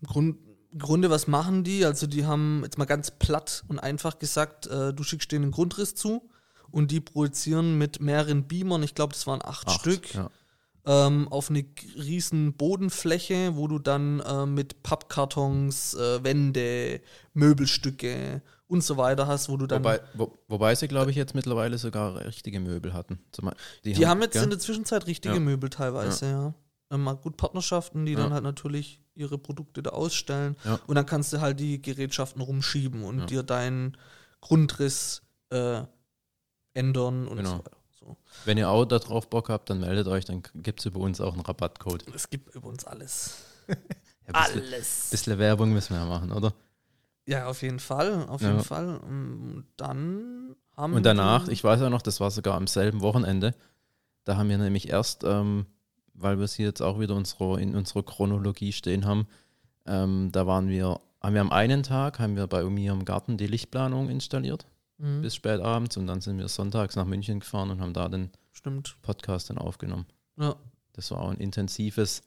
Im 0.00 0.08
Grund, 0.08 0.36
Grunde, 0.78 1.10
was 1.10 1.26
machen 1.26 1.62
die? 1.64 1.84
Also, 1.84 2.06
die 2.06 2.26
haben 2.26 2.62
jetzt 2.64 2.76
mal 2.76 2.84
ganz 2.86 3.10
platt 3.12 3.64
und 3.68 3.78
einfach 3.78 4.18
gesagt, 4.18 4.66
äh, 4.66 4.92
du 4.92 5.02
schickst 5.04 5.30
denen 5.32 5.44
einen 5.44 5.52
Grundriss 5.52 5.94
zu 5.94 6.28
und 6.70 6.90
die 6.90 7.00
projizieren 7.00 7.78
mit 7.78 8.00
mehreren 8.00 8.46
Beamern, 8.48 8.82
ich 8.82 8.94
glaube, 8.94 9.12
das 9.14 9.26
waren 9.26 9.40
acht, 9.42 9.66
Acht, 9.68 9.80
Stück, 9.80 10.14
Ja. 10.14 10.30
ähm, 10.86 11.28
auf 11.28 11.50
eine 11.50 11.64
riesen 11.96 12.52
Bodenfläche, 12.54 13.56
wo 13.56 13.66
du 13.68 13.78
dann 13.78 14.20
äh, 14.20 14.46
mit 14.46 14.82
Pappkartons, 14.82 15.94
äh, 15.94 16.22
Wände, 16.24 17.00
Möbelstücke 17.34 18.42
und 18.68 18.82
so 18.82 18.96
weiter 18.96 19.26
hast, 19.26 19.48
wo 19.48 19.56
du 19.56 19.66
dann. 19.66 19.80
Wobei, 19.84 20.00
wo, 20.14 20.38
wobei 20.48 20.74
sie, 20.74 20.88
glaube 20.88 21.10
ich, 21.10 21.16
jetzt 21.16 21.34
mittlerweile 21.34 21.78
sogar 21.78 22.24
richtige 22.24 22.60
Möbel 22.60 22.92
hatten. 22.94 23.20
Zum, 23.32 23.50
die 23.84 24.06
haben 24.06 24.20
jetzt 24.22 24.32
gell? 24.34 24.44
in 24.44 24.50
der 24.50 24.58
Zwischenzeit 24.58 25.06
richtige 25.06 25.34
Ja. 25.34 25.40
Möbel 25.40 25.70
teilweise, 25.70 26.26
ja. 26.26 26.54
Ähm, 26.90 27.02
mal 27.02 27.14
gut 27.14 27.36
Partnerschaften, 27.36 28.06
die 28.06 28.12
Ja. 28.12 28.18
dann 28.20 28.32
halt 28.32 28.44
natürlich 28.44 29.00
ihre 29.14 29.38
Produkte 29.38 29.82
da 29.82 29.90
ausstellen. 29.90 30.56
Ja. 30.64 30.78
Und 30.86 30.94
dann 30.96 31.06
kannst 31.06 31.32
du 31.32 31.40
halt 31.40 31.58
die 31.58 31.80
Gerätschaften 31.80 32.40
rumschieben 32.42 33.02
und 33.02 33.20
Ja. 33.20 33.26
dir 33.26 33.42
deinen 33.42 33.96
Grundriss 34.40 35.22
äh, 35.50 35.82
ändern 36.76 37.26
und 37.26 37.38
Genau. 37.38 37.50
so 37.50 37.58
weiter. 37.58 37.76
So. 37.98 38.16
Wenn 38.44 38.58
ihr 38.58 38.68
auch 38.68 38.84
darauf 38.84 39.28
Bock 39.28 39.48
habt, 39.48 39.70
dann 39.70 39.80
meldet 39.80 40.06
euch, 40.06 40.24
dann 40.24 40.42
gibt 40.54 40.80
es 40.80 40.86
über 40.86 41.00
uns 41.00 41.20
auch 41.20 41.32
einen 41.32 41.42
Rabattcode. 41.42 42.04
Es 42.14 42.28
gibt 42.30 42.54
über 42.54 42.68
uns 42.68 42.84
alles. 42.84 43.34
Ja, 44.28 44.34
ein 44.34 44.42
bisschen, 44.44 44.72
Alles. 44.72 45.08
bisschen 45.10 45.38
Werbung 45.38 45.72
müssen 45.72 45.94
wir 45.94 46.00
ja 46.00 46.06
machen, 46.08 46.32
oder? 46.32 46.52
Ja, 47.26 47.46
auf 47.46 47.62
jeden 47.62 47.78
Fall, 47.78 48.26
auf 48.28 48.42
Ja. 48.42 48.50
jeden 48.50 48.64
Fall. 48.64 48.96
Und 48.98 49.66
dann 49.76 50.56
haben 50.76 50.94
Und 50.94 51.06
danach, 51.06 51.46
ich 51.46 51.62
weiß 51.62 51.80
ja 51.80 51.90
noch, 51.90 52.02
das 52.02 52.18
war 52.18 52.32
sogar 52.32 52.54
am 52.56 52.66
selben 52.66 53.02
Wochenende, 53.02 53.54
da 54.24 54.36
haben 54.36 54.48
wir 54.48 54.58
nämlich 54.58 54.88
erst, 54.88 55.22
ähm, 55.22 55.66
weil 56.14 56.38
wir 56.38 56.44
es 56.44 56.54
hier 56.54 56.66
jetzt 56.66 56.82
auch 56.82 56.98
wieder 56.98 57.14
unsere, 57.14 57.60
in 57.60 57.76
unserer 57.76 58.02
Chronologie 58.02 58.72
stehen 58.72 59.04
haben, 59.04 59.28
ähm, 59.86 60.30
da 60.32 60.44
waren 60.48 60.68
wir, 60.68 61.00
haben 61.20 61.34
wir 61.34 61.40
am 61.40 61.52
einen 61.52 61.84
Tag, 61.84 62.18
haben 62.18 62.34
wir 62.34 62.48
bei 62.48 62.64
mir 62.64 62.90
im 62.92 63.04
Garten 63.04 63.36
die 63.36 63.46
Lichtplanung 63.46 64.08
installiert, 64.08 64.66
Mhm, 64.98 65.22
bis 65.22 65.34
spät 65.34 65.60
abends 65.60 65.96
und 65.96 66.06
dann 66.06 66.20
sind 66.20 66.38
wir 66.38 66.48
sonntags 66.48 66.96
nach 66.96 67.04
München 67.04 67.40
gefahren 67.40 67.70
und 67.70 67.80
haben 67.80 67.92
da 67.92 68.08
den 68.08 68.30
stimmt. 68.52 68.96
Podcast 69.02 69.50
dann 69.50 69.58
aufgenommen. 69.58 70.06
Ja. 70.38 70.56
Das 70.92 71.10
war 71.10 71.20
auch 71.20 71.30
ein 71.30 71.38
intensives 71.38 72.22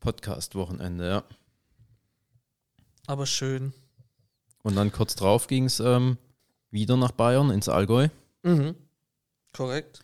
Podcast-Wochenende, 0.00 1.08
ja. 1.08 1.24
Aber 3.06 3.26
schön. 3.26 3.72
Und 4.62 4.76
dann 4.76 4.92
kurz 4.92 5.14
drauf 5.14 5.46
ging 5.46 5.64
es 5.64 5.80
ähm, 5.80 6.18
wieder 6.70 6.96
nach 6.96 7.12
Bayern, 7.12 7.50
ins 7.50 7.68
Allgäu. 7.68 8.08
Mhm. 8.42 8.74
Korrekt. 9.52 10.00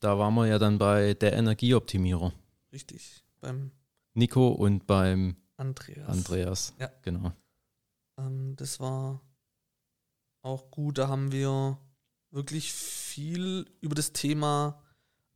Da 0.00 0.18
waren 0.18 0.34
wir 0.34 0.46
ja 0.46 0.58
dann 0.58 0.78
bei 0.78 1.14
der 1.14 1.32
Energieoptimierer. 1.34 2.32
Richtig. 2.72 3.24
Beim 3.40 3.72
Nico 4.14 4.48
und 4.48 4.86
beim 4.86 5.36
Andreas. 5.56 6.08
Andreas. 6.08 6.74
Ja. 6.78 6.90
Genau. 7.02 7.32
Ähm, 8.18 8.54
das 8.56 8.80
war 8.80 9.20
auch 10.46 10.70
gut. 10.70 10.98
Da 10.98 11.08
haben 11.08 11.32
wir 11.32 11.78
wirklich 12.30 12.72
viel 12.72 13.66
über 13.80 13.94
das 13.94 14.12
Thema 14.12 14.82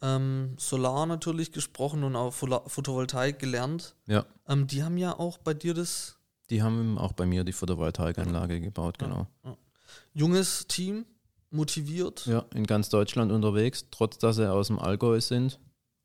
ähm, 0.03 0.57
Solar 0.59 1.05
natürlich 1.07 1.53
gesprochen 1.53 2.05
und 2.05 2.17
auch 2.17 2.33
Photovoltaik 2.33 3.39
gelernt. 3.39 3.97
Ja. 4.07 4.25
Ähm, 4.49 4.67
die 4.67 4.83
haben 4.83 4.97
ja 4.97 5.19
auch 5.19 5.39
bei 5.39 5.53
dir 5.53 5.75
das 5.75 6.17
Die 6.49 6.63
haben 6.63 6.97
auch 6.99 7.13
bei 7.13 7.27
mir 7.27 7.45
die 7.45 7.53
Photovoltaikanlage 7.53 8.61
gebaut, 8.61 8.97
Ja. 9.01 9.07
genau. 9.07 9.27
junges 10.15 10.67
Team 10.69 11.05
motiviert. 11.51 12.27
Ja, 12.27 12.45
in 12.55 12.65
ganz 12.67 12.89
Deutschland 12.89 13.33
unterwegs, 13.33 13.87
trotz 13.91 14.19
dass 14.19 14.37
sie 14.37 14.51
aus 14.51 14.69
dem 14.69 14.79
Allgäu 14.79 15.21
sind. 15.21 15.59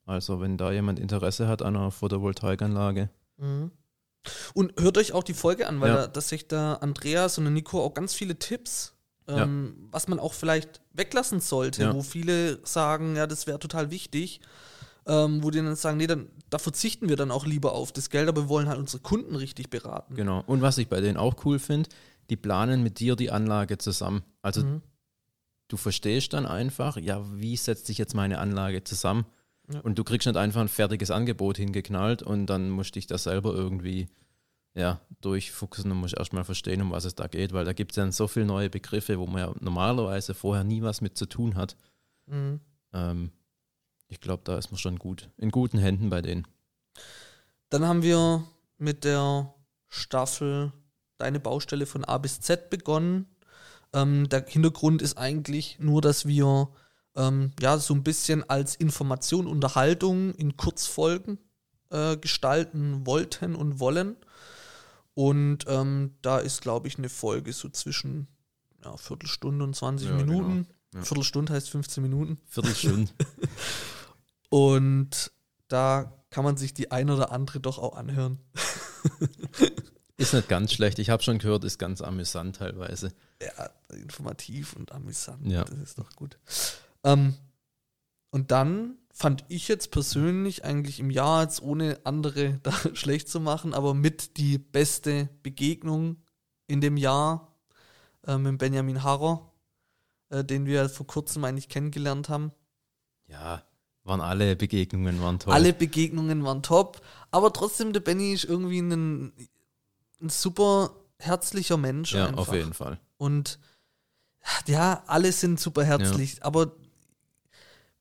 Also 0.06 0.40
wenn 0.42 0.58
da 0.58 0.72
jemand 0.72 1.00
Interesse 1.00 1.48
hat 1.48 1.62
an 1.62 1.76
einer 1.76 1.92
Photovoltaikanlage. 1.92 3.10
Mhm. 3.38 3.72
Und 4.56 4.80
hört 4.80 4.98
euch 4.98 5.14
auch 5.14 5.24
die 5.24 5.34
Folge 5.36 5.68
an, 5.68 5.82
weil 5.82 5.90
Ja. 5.90 5.96
da, 6.02 6.08
dass 6.08 6.30
sich 6.30 6.48
der 6.48 6.80
Andreas 6.82 7.38
und 7.38 7.44
der 7.46 7.52
Nico 7.52 7.84
auch 7.84 7.94
ganz 7.94 8.14
viele 8.14 8.38
Tipps, 8.38 8.95
ähm, 9.28 9.88
was 9.92 10.08
man 10.08 10.20
auch 10.20 10.34
vielleicht 10.34 10.82
weglassen 10.94 11.40
sollte, 11.40 11.84
Ja. 11.84 11.94
wo 11.94 12.02
viele 12.04 12.60
sagen, 12.66 13.16
ja, 13.16 13.26
das 13.28 13.48
wäre 13.48 13.60
total 13.60 13.90
wichtig, 13.92 14.40
ähm, 15.08 15.44
wo 15.44 15.52
die 15.52 15.60
dann 15.60 15.76
sagen, 15.76 15.98
nee, 15.98 16.08
dann 16.08 16.28
da 16.50 16.58
verzichten 16.60 17.10
wir 17.10 17.16
dann 17.16 17.32
auch 17.32 17.46
lieber 17.46 17.74
auf 17.74 17.92
das 17.92 18.10
Geld, 18.10 18.30
aber 18.30 18.44
wir 18.44 18.50
wollen 18.50 18.68
halt 18.68 18.80
unsere 18.80 19.02
Kunden 19.02 19.36
richtig 19.36 19.70
beraten. 19.70 20.16
Genau. 20.16 20.44
Und 20.48 20.62
was 20.62 20.78
ich 20.78 20.88
bei 20.88 21.02
denen 21.02 21.18
auch 21.18 21.44
cool 21.46 21.60
finde, 21.60 21.90
die 22.30 22.36
planen 22.38 22.82
mit 22.84 23.00
dir 23.00 23.16
die 23.16 23.32
Anlage 23.32 23.78
zusammen. 23.78 24.24
Also 24.42 24.64
Mhm. 24.64 24.82
du 25.68 25.78
verstehst 25.78 26.34
dann 26.34 26.46
einfach, 26.46 26.98
ja, 26.98 27.24
wie 27.34 27.56
setzt 27.58 27.88
sich 27.88 27.98
jetzt 27.98 28.14
meine 28.16 28.40
Anlage 28.40 28.84
zusammen? 28.84 29.26
Ja. 29.74 29.80
Und 29.80 29.98
du 29.98 30.04
kriegst 30.04 30.28
nicht 30.28 30.38
einfach 30.38 30.62
ein 30.62 30.68
fertiges 30.68 31.10
Angebot 31.10 31.58
hingeknallt 31.58 32.22
und 32.22 32.46
dann 32.46 32.70
musst 32.70 32.92
du 32.96 33.00
dich 33.00 33.08
da 33.08 33.18
selber 33.18 33.54
irgendwie 33.54 34.08
ja, 34.76 35.00
durchfuchsen 35.22 35.92
und 35.92 35.98
musst 35.98 36.18
erstmal 36.18 36.44
verstehen, 36.44 36.82
um 36.82 36.92
was 36.92 37.06
es 37.06 37.16
da 37.16 37.28
geht, 37.28 37.54
weil 37.54 37.66
da 37.66 37.74
gibt 37.74 37.92
es 37.94 37.96
ja 37.96 38.12
so 38.12 38.28
viele 38.28 38.46
neue 38.46 38.70
Begriffe, 38.70 39.18
wo 39.18 39.26
man 39.26 39.42
ja 39.42 39.54
normalerweise 39.60 40.34
vorher 40.34 40.64
nie 40.64 40.82
was 40.82 41.02
mit 41.02 41.18
zu 41.18 41.26
tun 41.26 41.56
hat. 41.56 41.78
Mhm. 42.28 42.60
Ähm, 42.94 43.32
ich 44.08 44.20
glaube, 44.20 44.44
da 44.44 44.58
ist 44.58 44.72
man 44.72 44.78
schon 44.78 45.00
gut, 45.00 45.30
in 45.38 45.50
guten 45.50 45.78
Händen 45.78 46.10
bei 46.10 46.22
denen. 46.22 46.46
Dann 47.70 47.86
haben 47.86 48.04
wir 48.04 48.44
mit 48.78 49.04
der 49.04 49.54
Staffel 49.88 50.72
Deine 51.18 51.40
Baustelle 51.40 51.86
von 51.86 52.04
A 52.04 52.18
bis 52.18 52.42
Z 52.42 52.70
begonnen. 52.70 53.28
Ähm, 53.94 54.28
der 54.28 54.46
Hintergrund 54.46 55.02
ist 55.02 55.18
eigentlich 55.18 55.80
nur, 55.80 56.02
dass 56.02 56.28
wir 56.28 56.68
ähm, 57.16 57.54
ja 57.62 57.78
so 57.78 57.94
ein 57.94 58.04
bisschen 58.04 58.48
als 58.50 58.76
Information, 58.76 59.48
Unterhaltung 59.48 60.34
in 60.36 60.58
Kurzfolgen 60.58 61.40
äh, 61.90 62.18
gestalten 62.18 63.06
wollten 63.06 63.56
und 63.56 63.80
wollen. 63.80 64.18
Und 65.16 65.66
ähm, 65.68 66.16
da 66.22 66.38
ist, 66.40 66.62
glaube 66.62 66.88
ich, 66.88 66.98
eine 66.98 67.10
Folge 67.10 67.52
so 67.54 67.70
zwischen 67.70 68.28
ja, 68.84 68.96
Viertelstunde 68.98 69.64
und 69.64 69.76
20 69.76 70.10
Ja, 70.10 70.16
Minuten. 70.16 70.50
genau. 70.50 70.68
Ja. 70.94 71.02
Viertelstunde 71.04 71.54
heißt 71.54 71.70
15 71.70 72.04
Minuten. 72.04 72.38
Viertelstunde. 72.48 73.12
Und 74.50 75.32
da 75.68 76.14
kann 76.30 76.44
man 76.46 76.56
sich 76.58 76.74
die 76.74 76.92
ein 76.92 77.10
oder 77.10 77.32
andere 77.32 77.60
doch 77.60 77.80
auch 77.80 77.96
anhören. 77.98 78.40
ist 80.18 80.34
nicht 80.34 80.48
ganz 80.48 80.72
schlecht. 80.72 81.00
Ich 81.00 81.10
habe 81.10 81.24
schon 81.24 81.40
gehört, 81.40 81.64
ist 81.64 81.80
ganz 81.80 82.02
amüsant 82.02 82.58
teilweise. 82.58 83.12
Ja, 83.42 83.70
informativ 83.94 84.74
und 84.76 84.92
amüsant. 84.92 85.46
Ja. 85.48 85.66
Das 85.66 85.80
ist 85.80 86.00
doch 86.00 86.10
gut. 86.16 86.38
Ähm, 87.04 87.36
und 88.32 88.52
dann 88.52 88.98
fand 89.18 89.46
ich 89.48 89.70
jetzt 89.70 89.92
persönlich 89.92 90.66
eigentlich 90.66 91.00
im 91.00 91.10
Jahr, 91.10 91.44
jetzt 91.44 91.62
ohne 91.62 92.00
andere 92.04 92.60
da 92.64 92.74
schlecht 92.94 93.30
zu 93.30 93.40
machen, 93.40 93.74
aber 93.74 93.94
mit 93.94 94.38
die 94.38 94.58
beste 94.58 95.30
Begegnung 95.42 96.18
in 96.68 96.82
dem 96.82 96.98
Jahr 96.98 97.56
äh, 98.28 98.38
mit 98.38 98.58
Benjamin 98.58 99.04
Harrer, 99.04 99.54
äh, 100.30 100.44
den 100.44 100.66
wir 100.66 100.90
vor 100.90 101.08
kurzem 101.08 101.46
eigentlich 101.46 101.70
kennengelernt 101.70 102.28
haben. 102.28 102.52
Ja, 103.28 103.64
waren 104.04 104.20
alle 104.20 104.58
Begegnungen 104.58 105.22
waren 105.22 105.40
toll. 105.40 105.54
Alle 105.54 105.72
Begegnungen 105.72 106.44
waren 106.44 106.62
top, 106.62 107.02
aber 107.32 107.54
trotzdem, 107.54 107.94
der 107.94 108.02
Benny 108.02 108.34
ist 108.34 108.44
irgendwie 108.44 108.80
ein, 108.80 109.32
ein 110.22 110.30
super 110.30 110.94
herzlicher 111.20 111.78
Mensch. 111.78 112.14
ja, 112.14 112.28
einfach. 112.28 112.50
auf 112.50 112.54
jeden 112.54 112.74
Fall. 112.74 113.00
Und 113.16 113.60
ja, 114.68 115.04
alle 115.08 115.32
sind 115.32 115.60
super 115.60 115.86
herzlich, 115.86 116.44
aber 116.44 116.76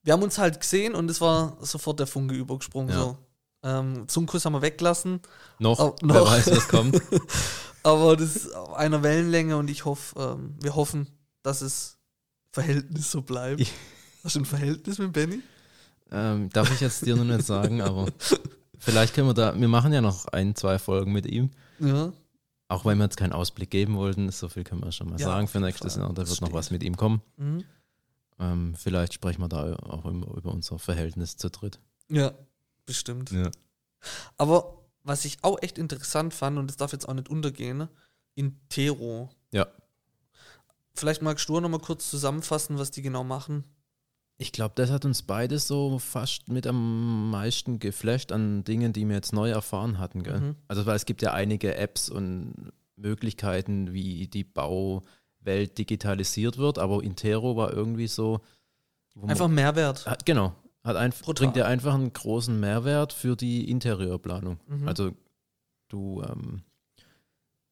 wir 0.05 0.13
haben 0.13 0.23
uns 0.23 0.37
halt 0.37 0.61
gesehen 0.61 0.95
und 0.95 1.11
es 1.11 1.19
war 1.19 1.57
sofort 1.61 1.99
der 1.99 2.07
Funke 2.07 2.33
übergesprungen. 2.35 2.89
Ja. 2.89 3.01
So. 3.03 3.17
Ähm, 3.63 4.07
Zungenkuss 4.07 4.45
haben 4.45 4.53
wir 4.53 4.61
weggelassen, 4.61 5.19
Noch, 5.59 5.79
Oh, 5.79 5.95
wer 6.01 6.19
noch. 6.21 6.31
weiß, 6.31 6.51
was 6.51 6.67
kommt. 6.69 7.01
aber 7.83 8.15
das 8.15 8.35
ist 8.35 8.55
auf 8.55 8.73
einer 8.75 9.01
Wellenlänge 9.03 9.57
und 9.57 9.69
ich 9.69 9.83
hoffe, 9.85 10.17
ähm, 10.37 10.55
wir 10.61 10.75
hoffen, 10.75 11.07
dass 11.43 11.61
es 11.61 11.97
Verhältnis 12.51 13.11
so 13.11 13.21
bleibt. 13.21 13.59
Ich- 13.59 13.73
Hast 14.23 14.35
du 14.35 14.39
ein 14.39 14.45
Verhältnis 14.45 14.97
mit 14.99 15.13
Benny? 15.13 15.39
ähm, 16.11 16.49
darf 16.49 16.71
ich 16.71 16.79
jetzt 16.81 17.05
dir 17.05 17.15
noch 17.15 17.23
nicht 17.23 17.45
sagen, 17.45 17.81
aber 17.81 18.05
vielleicht 18.79 19.13
können 19.15 19.27
wir 19.27 19.33
da, 19.33 19.59
wir 19.59 19.67
machen 19.67 19.91
ja 19.93 20.01
noch 20.01 20.27
ein, 20.27 20.55
zwei 20.55 20.77
Folgen 20.79 21.11
mit 21.11 21.25
ihm. 21.25 21.49
Ja. 21.79 22.11
Auch 22.67 22.85
wenn 22.85 22.97
wir 22.99 23.03
jetzt 23.05 23.17
keinen 23.17 23.33
Ausblick 23.33 23.69
geben 23.71 23.95
wollten, 23.95 24.31
so 24.31 24.47
viel 24.49 24.63
können 24.63 24.83
wir 24.83 24.91
schon 24.91 25.09
mal 25.09 25.19
Ja, 25.19 25.25
sagen 25.27 25.47
für 25.47 25.59
nächstes. 25.59 25.95
Jahr. 25.95 26.11
Da 26.13 26.27
wird 26.27 26.41
noch 26.41 26.53
was 26.53 26.69
mit 26.71 26.81
ihm 26.83 26.95
kommen. 26.97 27.21
Mhm. 27.37 27.63
Ähm, 28.39 28.75
vielleicht 28.75 29.13
sprechen 29.13 29.41
wir 29.41 29.49
da 29.49 29.75
auch 29.75 30.05
über, 30.05 30.35
über 30.35 30.51
unser 30.51 30.79
Verhältnis 30.79 31.37
zu 31.37 31.49
dritt. 31.49 31.79
Ja, 32.09 32.33
bestimmt. 32.85 33.31
Ja. 33.31 33.49
Aber 34.37 34.85
was 35.03 35.25
ich 35.25 35.37
auch 35.43 35.61
echt 35.61 35.77
interessant 35.77 36.33
fand, 36.33 36.57
und 36.57 36.67
das 36.67 36.77
darf 36.77 36.91
jetzt 36.91 37.07
auch 37.07 37.13
nicht 37.13 37.29
untergehen, 37.29 37.77
ne? 37.77 37.89
Intero. 38.35 39.29
Ja. 39.51 39.67
Vielleicht 40.93 41.21
magst 41.21 41.47
du 41.47 41.59
noch 41.59 41.69
mal 41.69 41.79
kurz 41.79 42.09
zusammenfassen, 42.09 42.77
was 42.77 42.91
die 42.91 43.01
genau 43.01 43.23
machen. 43.23 43.63
Ich 44.37 44.51
glaube, 44.51 44.73
das 44.75 44.91
hat 44.91 45.05
uns 45.05 45.21
beide 45.21 45.59
so 45.59 45.97
fast 45.99 46.49
mit 46.49 46.67
am 46.67 47.29
meisten 47.31 47.79
geflasht 47.79 48.33
an 48.33 48.65
Dingen, 48.65 48.91
die 48.91 49.05
wir 49.05 49.15
jetzt 49.15 49.31
neu 49.31 49.49
erfahren 49.49 49.97
hatten. 49.97 50.23
Gell? 50.23 50.39
Mhm. 50.39 50.55
Also, 50.67 50.85
weil 50.85 50.97
es 50.97 51.05
gibt 51.05 51.21
ja 51.21 51.31
einige 51.33 51.75
Apps 51.75 52.09
und 52.09 52.73
Möglichkeiten, 52.97 53.93
wie 53.93 54.27
die 54.27 54.43
Bauwelt 55.45 55.77
digitalisiert 55.77 56.57
wird, 56.57 56.79
aber 56.79 57.03
Intero 57.03 57.55
war 57.55 57.71
irgendwie 57.71 58.07
so. 58.07 58.41
wo 59.13 59.21
man- 59.21 59.29
Einfach 59.31 59.47
Mehrwert. 59.47 60.05
hat, 60.05 60.25
genau, 60.25 60.53
hat 60.83 60.97
ein, 60.97 61.13
bringt 61.35 61.55
dir 61.55 61.65
einfach 61.67 61.93
einen 61.93 62.11
großen 62.11 62.59
Mehrwert 62.59 63.13
für 63.13 63.35
die 63.37 63.69
Interieurplanung. 63.69 64.59
Mhm. 64.67 64.87
Also, 64.87 65.11
du, 65.87 66.21
ähm, 66.23 66.63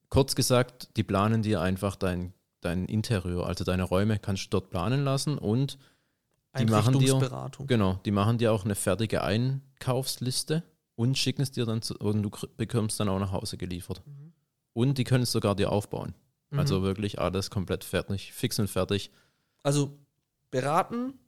kurz 0.09 0.35
gesagt, 0.35 0.95
die 0.95 1.03
planen 1.03 1.41
dir 1.41 1.59
einfach 1.61 1.95
dein, 1.97 2.31
dein 2.61 2.85
Interieur, 2.85 3.45
also 3.45 3.63
deine 3.65 3.83
Räume, 3.83 4.19
kannst 4.19 4.45
du 4.45 4.49
dort 4.51 4.69
planen 4.69 5.03
lassen 5.03 5.37
und 5.37 5.77
die 6.57 6.65
machen 6.71 6.93
dir-. 6.99 7.19
Genau, 7.67 7.99
die 8.05 8.11
machen 8.11 8.37
dir 8.37 8.53
auch 8.53 8.63
eine 8.63 8.75
fertige 8.75 9.23
Einkaufsliste 9.23 10.63
und 10.95 11.17
schicken 11.17 11.41
es 11.41 11.51
dir 11.51 11.65
dann 11.65 11.81
zu, 11.81 11.97
und 11.97 12.23
du 12.23 12.29
bekommst 12.55 12.99
dann 13.01 13.09
auch 13.09 13.19
nach 13.19 13.31
Hause 13.33 13.57
geliefert. 13.57 14.01
Mhm. 14.05 14.31
Und 14.73 14.97
die 14.97 15.03
können 15.03 15.23
es 15.23 15.31
sogar 15.31 15.55
dir 15.55 15.71
aufbauen. 15.71 16.13
Mhm. 16.53 16.59
Also 16.59 16.83
wirklich 16.83 17.19
alles 17.19 17.49
komplett 17.49 17.83
fertig, 17.83 18.31
fix 18.33 18.59
und 18.59 18.69
fertig. 18.69 19.11
also 19.63 19.97
beraten, 20.51 21.19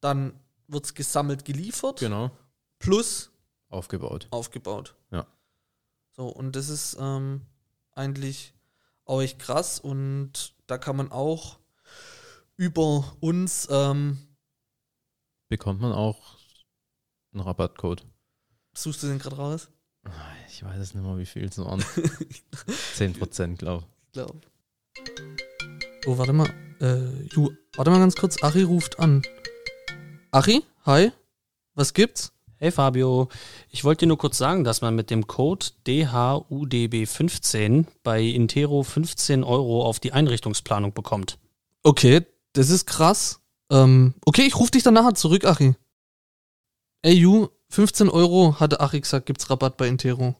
dann 0.00 0.38
wird 0.66 0.84
es 0.86 0.94
gesammelt 0.94 1.44
geliefert, 1.44 2.00
Genau, 2.00 2.30
plus 2.78 3.30
aufgebaut. 3.68 4.26
aufgebaut. 4.30 4.94
Ja. 5.10 5.26
So, 6.10 6.28
und 6.28 6.56
das 6.56 6.68
ist 6.68 6.96
ähm, 7.00 7.42
eigentlich 7.92 8.54
auch 9.04 9.20
echt 9.22 9.38
krass 9.38 9.78
und 9.78 10.54
da 10.66 10.78
kann 10.78 10.96
man 10.96 11.12
auch 11.12 11.58
über 12.56 13.16
uns 13.20 13.68
ähm, 13.70 14.18
Bekommt 15.48 15.80
man 15.80 15.92
auch 15.92 16.36
einen 17.32 17.42
Rabattcode. 17.42 18.04
Suchst 18.72 19.02
du 19.02 19.06
den 19.08 19.18
gerade 19.18 19.36
raus? 19.36 19.68
Ich 20.48 20.64
weiß 20.64 20.78
es 20.80 20.94
nicht 20.94 21.04
mehr, 21.04 21.16
wie 21.18 21.26
viel 21.26 21.44
es 21.44 21.58
waren. 21.58 21.80
10% 22.96 23.56
glaube 23.56 23.84
Ich 23.86 23.93
glaube. 24.14 24.40
Oh, 26.06 26.16
warte 26.16 26.32
mal. 26.32 26.48
Äh, 26.80 27.26
Ju, 27.34 27.50
warte 27.74 27.90
mal 27.90 27.98
ganz 27.98 28.16
kurz. 28.16 28.42
Ari 28.42 28.62
ruft 28.62 28.98
an. 29.00 29.20
Ari, 30.30 30.62
hi. 30.86 31.10
Was 31.74 31.92
gibt's? 31.92 32.32
Hey 32.58 32.70
Fabio, 32.70 33.28
ich 33.70 33.82
wollte 33.82 34.00
dir 34.00 34.06
nur 34.06 34.16
kurz 34.16 34.38
sagen, 34.38 34.62
dass 34.62 34.80
man 34.80 34.94
mit 34.94 35.10
dem 35.10 35.26
Code 35.26 35.66
DHUDB15 35.86 37.86
bei 38.04 38.22
Intero 38.22 38.84
15 38.84 39.42
Euro 39.42 39.84
auf 39.84 39.98
die 39.98 40.12
Einrichtungsplanung 40.12 40.92
bekommt. 40.94 41.40
Okay, 41.82 42.24
das 42.52 42.70
ist 42.70 42.86
krass. 42.86 43.40
Ähm, 43.70 44.14
okay, 44.24 44.42
ich 44.42 44.54
rufe 44.56 44.70
dich 44.70 44.84
dann 44.84 44.94
nachher 44.94 45.14
zurück, 45.14 45.44
Ari. 45.44 45.74
Ey, 47.02 47.14
Ju, 47.14 47.48
15 47.70 48.08
Euro, 48.08 48.60
hatte 48.60 48.78
Ari 48.80 49.00
gesagt, 49.00 49.26
gibt's 49.26 49.50
Rabatt 49.50 49.76
bei 49.76 49.88
Intero. 49.88 50.36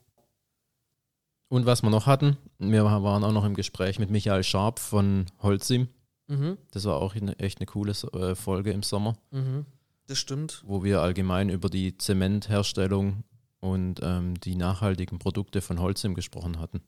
Und 1.48 1.66
was 1.66 1.82
wir 1.82 1.90
noch 1.90 2.06
hatten, 2.06 2.38
wir 2.58 2.84
waren 2.84 3.24
auch 3.24 3.32
noch 3.32 3.44
im 3.44 3.54
Gespräch 3.54 3.98
mit 3.98 4.10
Michael 4.10 4.44
Scharp 4.44 4.78
von 4.78 5.26
Holzim. 5.42 5.88
Mhm, 6.28 6.56
Das 6.70 6.84
war 6.86 6.96
auch 6.96 7.14
eine, 7.14 7.38
echt 7.38 7.58
eine 7.58 7.66
coole 7.66 7.92
äh, 8.12 8.34
Folge 8.34 8.72
im 8.72 8.82
Sommer. 8.82 9.16
mhm. 9.30 9.66
Das 10.06 10.18
stimmt. 10.18 10.62
wo 10.66 10.84
wir 10.84 11.00
allgemein 11.00 11.48
über 11.48 11.70
die 11.70 11.96
Zementherstellung 11.96 13.24
und 13.60 14.00
ähm, 14.02 14.38
die 14.40 14.54
nachhaltigen 14.54 15.18
Produkte 15.18 15.62
von 15.62 15.80
Holzim 15.80 16.14
gesprochen 16.14 16.58
hatten. 16.60 16.82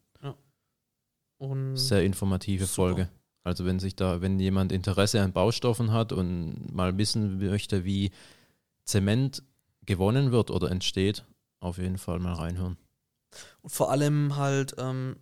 Und 1.39 1.77
Sehr 1.77 2.03
informative 2.03 2.65
Super. 2.65 2.75
Folge. 2.75 3.09
Also 3.45 3.65
wenn 3.65 3.79
sich 3.79 3.95
da, 3.95 4.21
wenn 4.23 4.41
jemand 4.41 4.73
Interesse 4.73 5.21
an 5.23 5.33
Baustoffen 5.33 5.93
hat 5.93 6.13
und 6.13 6.73
mal 6.75 6.97
wissen 6.99 7.39
möchte, 7.39 7.85
wie 7.85 8.11
Zement 8.85 9.43
gewonnen 9.85 10.33
wird 10.33 10.51
oder 10.51 10.71
entsteht, 10.71 11.25
auf 11.61 11.79
jeden 11.79 11.99
Fall 11.99 12.19
mal 12.19 12.33
reinhören. 12.33 12.77
Und 13.63 13.71
vor 13.71 13.91
allem 13.91 14.37
halt, 14.37 14.75
ähm, 14.79 15.17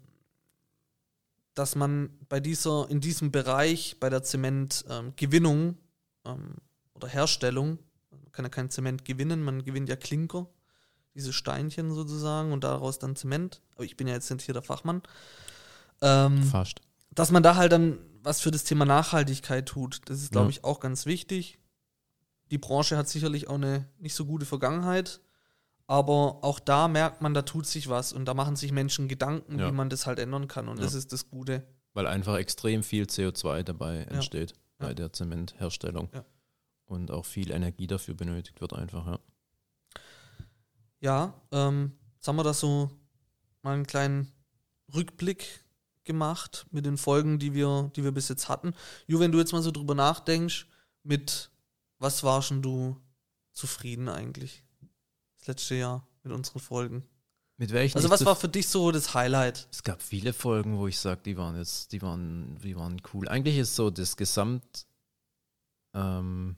dass 1.55 1.77
man 1.77 2.11
bei 2.29 2.41
dieser, 2.41 2.89
in 2.91 3.01
diesem 3.01 3.31
Bereich, 3.31 3.97
bei 4.01 4.11
der 4.11 4.23
Zementgewinnung 4.23 5.77
ähm, 6.25 6.57
oder 6.95 7.09
Herstellung, 7.09 7.79
man 8.11 8.33
kann 8.33 8.45
ja 8.45 8.49
kein 8.49 8.71
Zement 8.71 9.05
gewinnen, 9.05 9.43
man 9.43 9.63
gewinnt 9.65 9.89
ja 9.89 9.97
Klinker, 9.97 10.49
diese 11.15 11.33
Steinchen 11.33 11.93
sozusagen 11.95 12.53
und 12.53 12.65
daraus 12.65 12.99
dann 12.99 13.15
Zement. 13.17 13.61
Aber 13.77 13.85
ich 13.85 13.97
bin 13.97 14.09
ja 14.09 14.15
jetzt 14.15 14.31
nicht 14.31 14.45
hier 14.45 14.53
der 14.55 14.63
Fachmann. 14.63 15.03
Ähm, 16.03 16.43
Fast. 16.43 16.81
dass 17.13 17.31
man 17.31 17.43
da 17.45 17.55
halt 17.55 17.71
dann 17.73 17.99
was 18.23 18.41
für 18.41 18.51
das 18.51 18.65
Thema 18.65 18.85
Nachhaltigkeit 18.85 19.67
tut. 19.67 20.01
Das 20.07 20.21
ist, 20.23 20.33
glaube 20.33 20.47
Ja. 20.47 20.51
ich, 20.51 20.65
auch 20.65 20.81
ganz 20.81 21.07
wichtig. 21.07 21.59
Die 22.51 22.59
Branche 22.59 22.97
hat 22.97 23.09
sicherlich 23.09 23.49
auch 23.49 23.55
eine 23.55 23.87
nicht 23.99 24.15
so 24.15 24.25
gute 24.27 24.47
Vergangenheit, 24.47 25.21
aber 25.87 26.39
auch 26.43 26.59
da 26.61 26.89
merkt 26.89 27.21
man, 27.23 27.35
da 27.35 27.43
tut 27.43 27.67
sich 27.67 27.89
was 27.89 28.13
und 28.13 28.25
da 28.27 28.35
machen 28.35 28.57
sich 28.57 28.73
Menschen 28.73 29.09
Gedanken, 29.09 29.59
Ja. 29.59 29.69
wie 29.69 29.73
man 29.73 29.91
das 29.91 30.07
halt 30.07 30.19
ändern 30.19 30.49
kann 30.49 30.69
und 30.69 30.79
Ja. 30.79 30.85
das 30.85 30.95
ist 30.95 31.13
das 31.13 31.29
Gute. 31.29 31.63
Weil 31.93 32.07
einfach 32.07 32.37
extrem 32.37 32.83
viel 32.83 33.05
CO2 33.05 33.63
dabei 33.63 33.99
entsteht 34.05 34.55
bei 34.79 34.89
Ja. 34.89 34.95
der 34.95 35.13
Zementherstellung. 35.13 36.09
Und 36.87 37.11
auch 37.11 37.25
viel 37.25 37.51
Energie 37.51 37.87
dafür 37.87 38.15
benötigt 38.15 38.61
wird 38.61 38.73
einfach, 38.75 39.07
ja. 39.07 39.19
Ja, 41.01 41.35
ähm, 41.53 41.93
jetzt 42.17 42.29
haben 42.29 42.37
wir 42.37 42.45
da 42.45 42.55
so 42.55 42.91
mal 43.63 43.75
einen 43.75 43.87
kleinen 43.87 44.33
Rückblick 44.95 45.65
gemacht 46.05 46.67
mit 46.71 46.85
den 46.87 46.97
Folgen, 46.99 47.39
die 47.39 47.55
wir, 47.55 47.91
die 47.97 48.05
wir 48.05 48.13
bis 48.13 48.29
jetzt 48.29 48.49
hatten. 48.49 48.75
Ju, 49.07 49.19
wenn 49.21 49.33
du 49.33 49.39
jetzt 49.39 49.53
mal 49.53 49.63
so 49.63 49.71
drüber 49.71 49.95
nachdenkst, 49.95 50.67
mit 51.03 51.51
was 51.99 52.23
warst 52.23 52.51
denn 52.51 52.63
du 52.63 53.01
zufrieden 53.53 54.09
eigentlich? 54.09 54.63
Das 55.45 55.49
letzte 55.57 55.75
Jahr 55.75 56.07
mit 56.23 56.33
unseren 56.33 56.59
Folgen. 56.59 57.05
Mit 57.59 57.71
welchen 57.73 57.99
Also 57.99 58.09
was 58.09 58.25
war 58.25 58.35
für 58.35 58.49
dich 58.49 58.67
so 58.67 58.91
das 58.91 59.13
Highlight? 59.13 59.69
Es 59.71 59.83
gab 59.83 60.01
viele 60.01 60.33
Folgen, 60.33 60.79
wo 60.79 60.87
ich 60.89 60.99
sage, 60.99 61.21
die 61.23 61.37
waren 61.37 61.55
jetzt, 61.57 61.93
die 61.93 62.01
waren, 62.01 62.59
die 62.65 62.75
waren 62.77 63.01
cool. 63.13 63.29
Eigentlich 63.29 63.59
ist 63.59 63.77
so 63.77 63.91
das 63.91 64.17
Gesamt, 64.17 64.87
ähm, 65.93 66.57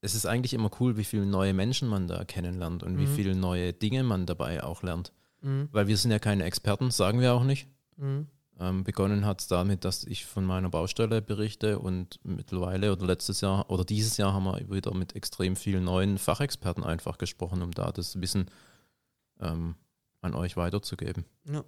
es 0.00 0.16
ist 0.16 0.26
eigentlich 0.26 0.52
immer 0.52 0.70
cool, 0.80 0.96
wie 0.96 1.04
viele 1.04 1.26
neue 1.26 1.54
Menschen 1.54 1.86
man 1.88 2.08
da 2.08 2.24
kennenlernt 2.24 2.82
und 2.82 2.98
wie 2.98 3.06
Mhm. 3.06 3.14
viele 3.14 3.34
neue 3.36 3.72
Dinge 3.72 4.02
man 4.02 4.26
dabei 4.26 4.64
auch 4.64 4.82
lernt. 4.82 5.12
Mhm. 5.40 5.68
Weil 5.70 5.86
wir 5.86 5.96
sind 5.96 6.10
ja 6.10 6.18
keine 6.18 6.44
Experten, 6.44 6.90
sagen 6.90 7.20
wir 7.20 7.34
auch 7.34 7.44
nicht. 7.44 7.68
Mhm. 7.96 8.26
Ähm, 8.62 8.84
begonnen 8.84 9.24
hat 9.24 9.40
es 9.40 9.46
damit, 9.46 9.86
dass 9.86 10.04
ich 10.04 10.26
von 10.26 10.44
meiner 10.44 10.68
Baustelle 10.68 11.22
berichte 11.22 11.78
und 11.78 12.20
mittlerweile 12.24 12.92
oder 12.92 13.06
letztes 13.06 13.40
Jahr 13.40 13.70
oder 13.70 13.86
dieses 13.86 14.18
Jahr 14.18 14.34
haben 14.34 14.44
wir 14.44 14.70
wieder 14.70 14.92
mit 14.94 15.16
extrem 15.16 15.56
vielen 15.56 15.84
neuen 15.84 16.18
Fachexperten 16.18 16.84
einfach 16.84 17.16
gesprochen, 17.16 17.62
um 17.62 17.70
da 17.70 17.90
das 17.90 18.20
Wissen 18.20 18.50
ähm, 19.40 19.76
an 20.20 20.34
euch 20.34 20.58
weiterzugeben. 20.58 21.24
Ja. 21.44 21.64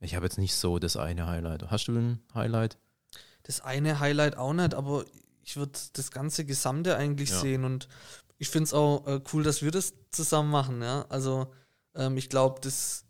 Ich 0.00 0.16
habe 0.16 0.26
jetzt 0.26 0.38
nicht 0.38 0.56
so 0.56 0.80
das 0.80 0.96
eine 0.96 1.28
Highlight. 1.28 1.70
Hast 1.70 1.86
du 1.86 1.92
ein 1.92 2.20
Highlight? 2.34 2.76
Das 3.44 3.60
eine 3.60 4.00
Highlight 4.00 4.36
auch 4.36 4.52
nicht, 4.52 4.74
aber 4.74 5.04
ich 5.44 5.56
würde 5.56 5.78
das 5.92 6.10
ganze 6.10 6.44
Gesamte 6.44 6.96
eigentlich 6.96 7.30
Ja. 7.30 7.38
sehen 7.38 7.64
und 7.64 7.88
ich 8.38 8.48
finde 8.48 8.64
es 8.64 8.74
auch 8.74 9.06
äh, 9.06 9.20
cool, 9.32 9.44
dass 9.44 9.62
wir 9.62 9.70
das 9.70 9.94
zusammen 10.10 10.50
machen, 10.50 10.82
ja. 10.82 11.06
Also 11.08 11.52
ähm, 11.94 12.16
ich 12.16 12.28
glaube, 12.28 12.60
das 12.60 13.05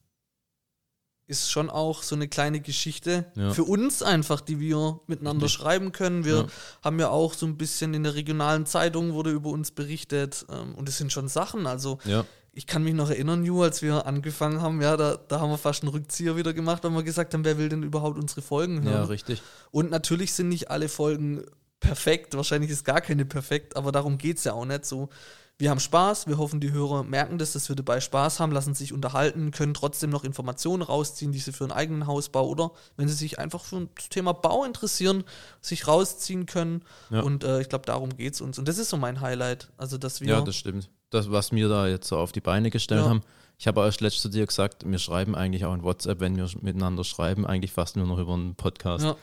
ist 1.29 1.51
schon 1.51 1.71
auch 1.71 2.03
so 2.03 2.15
eine 2.15 2.29
kleine 2.29 2.61
Geschichte 2.61 3.27
Ja. 3.35 3.51
für 3.51 3.65
uns 3.65 4.03
einfach, 4.03 4.41
die 4.41 4.61
wir 4.61 5.01
miteinander 5.07 5.47
Richtig. 5.47 5.61
schreiben 5.63 5.93
können. 5.93 6.25
Wir 6.25 6.37
Ja. 6.37 6.47
haben 6.85 7.01
ja 7.01 7.09
auch 7.09 7.35
so 7.35 7.47
ein 7.47 7.57
bisschen 7.57 7.95
in 7.95 8.05
der 8.05 8.15
regionalen 8.15 8.65
Zeitung 8.67 9.13
wurde 9.13 9.31
über 9.31 9.51
uns 9.51 9.71
berichtet 9.73 10.47
ähm, 10.51 10.75
und 10.77 10.89
es 10.89 10.99
sind 10.99 11.13
schon 11.13 11.29
Sachen, 11.29 11.67
also 11.67 11.99
Ja, 12.05 12.25
ich 12.53 12.67
kann 12.67 12.83
mich 12.85 12.95
noch 12.95 13.11
erinnern, 13.11 13.45
Ju, 13.45 13.63
als 13.63 13.83
wir 13.83 14.07
angefangen 14.07 14.63
haben, 14.63 14.81
ja, 14.81 14.97
da, 14.97 15.17
da 15.29 15.41
haben 15.41 15.51
wir 15.51 15.59
fast 15.59 15.83
einen 15.83 15.91
Rückzieher 15.91 16.37
wieder 16.37 16.55
gemacht, 16.55 16.85
weil 16.85 16.91
wir 16.93 17.03
gesagt 17.03 17.35
haben, 17.35 17.45
wer 17.45 17.59
will 17.59 17.69
denn 17.69 17.83
überhaupt 17.83 18.17
unsere 18.19 18.41
Folgen 18.41 18.83
hören? 18.83 18.95
ja, 18.95 19.05
richtig. 19.05 19.43
Und 19.73 19.91
natürlich 19.91 20.33
sind 20.33 20.49
nicht 20.49 20.71
alle 20.71 20.89
Folgen 20.89 21.45
perfekt, 21.81 22.35
wahrscheinlich 22.35 22.71
ist 22.71 22.85
gar 22.85 23.01
keine 23.03 23.27
perfekt, 23.27 23.77
aber 23.77 23.93
darum 23.93 24.17
geht 24.17 24.39
es 24.39 24.45
ja 24.45 24.55
auch 24.55 24.65
nicht 24.65 24.87
so. 24.87 25.11
Wir 25.59 25.71
haben 25.71 25.81
Spaß, 25.81 26.27
wir 26.27 26.37
hoffen, 26.37 26.61
die 26.61 26.71
Hörer 26.73 27.03
merken 27.03 27.39
das, 27.39 27.55
dass 27.55 27.71
wir 27.71 27.77
dabei 27.77 28.01
Spaß 28.01 28.41
haben, 28.41 28.53
lassen 28.53 28.75
sich 28.75 28.93
unterhalten, 28.93 29.53
können 29.53 29.73
trotzdem 29.73 30.11
noch 30.11 30.23
Informationen 30.23 30.83
rausziehen, 30.83 31.33
die 31.33 31.39
sie 31.39 31.53
für 31.53 31.65
einen 31.65 31.73
eigenen 31.73 32.07
Hausbau 32.07 32.47
oder 32.47 32.73
wenn 32.99 33.09
sie 33.09 33.15
sich 33.15 33.39
einfach 33.39 33.65
für 33.65 33.89
das 33.95 34.11
Thema 34.11 34.35
Bau 34.35 34.65
interessieren, 34.65 35.25
sich 35.63 35.89
rausziehen 35.89 36.45
können. 36.45 36.83
Ja. 37.09 37.21
Und 37.21 37.43
äh, 37.43 37.63
ich 37.63 37.71
glaube, 37.71 37.87
darum 37.87 38.11
geht 38.15 38.35
es 38.35 38.43
uns. 38.43 38.59
Und 38.59 38.69
das 38.69 38.77
ist 38.77 38.91
so 38.91 38.99
mein 38.99 39.23
Highlight. 39.23 39.71
Also, 39.79 39.97
dass 39.97 40.21
wir. 40.21 40.29
Ja, 40.29 40.41
das 40.43 40.57
stimmt. 40.57 40.91
Das, 41.09 41.31
was 41.31 41.53
wir 41.53 41.71
da 41.71 41.87
jetzt 41.87 42.09
so 42.09 42.19
auf 42.19 42.33
die 42.33 42.41
Beine 42.43 42.69
gestellt 42.71 43.03
Ja. 43.05 43.09
haben. 43.09 43.23
Ich 43.59 43.67
habe 43.67 43.81
erst 43.81 44.03
letztes 44.03 44.21
zu 44.21 44.29
dir 44.29 44.45
gesagt, 44.45 44.85
wir 44.87 44.99
schreiben 44.99 45.35
eigentlich 45.35 45.65
auch 45.65 45.73
in 45.73 45.83
WhatsApp, 45.83 46.21
wenn 46.21 46.37
wir 46.37 46.47
miteinander 46.61 47.03
schreiben, 47.05 47.47
eigentlich 47.47 47.73
fast 47.73 47.97
nur 47.97 48.07
noch 48.07 48.19
über 48.19 48.35
einen 48.35 48.55
Podcast. 48.57 49.05
ja. 49.05 49.17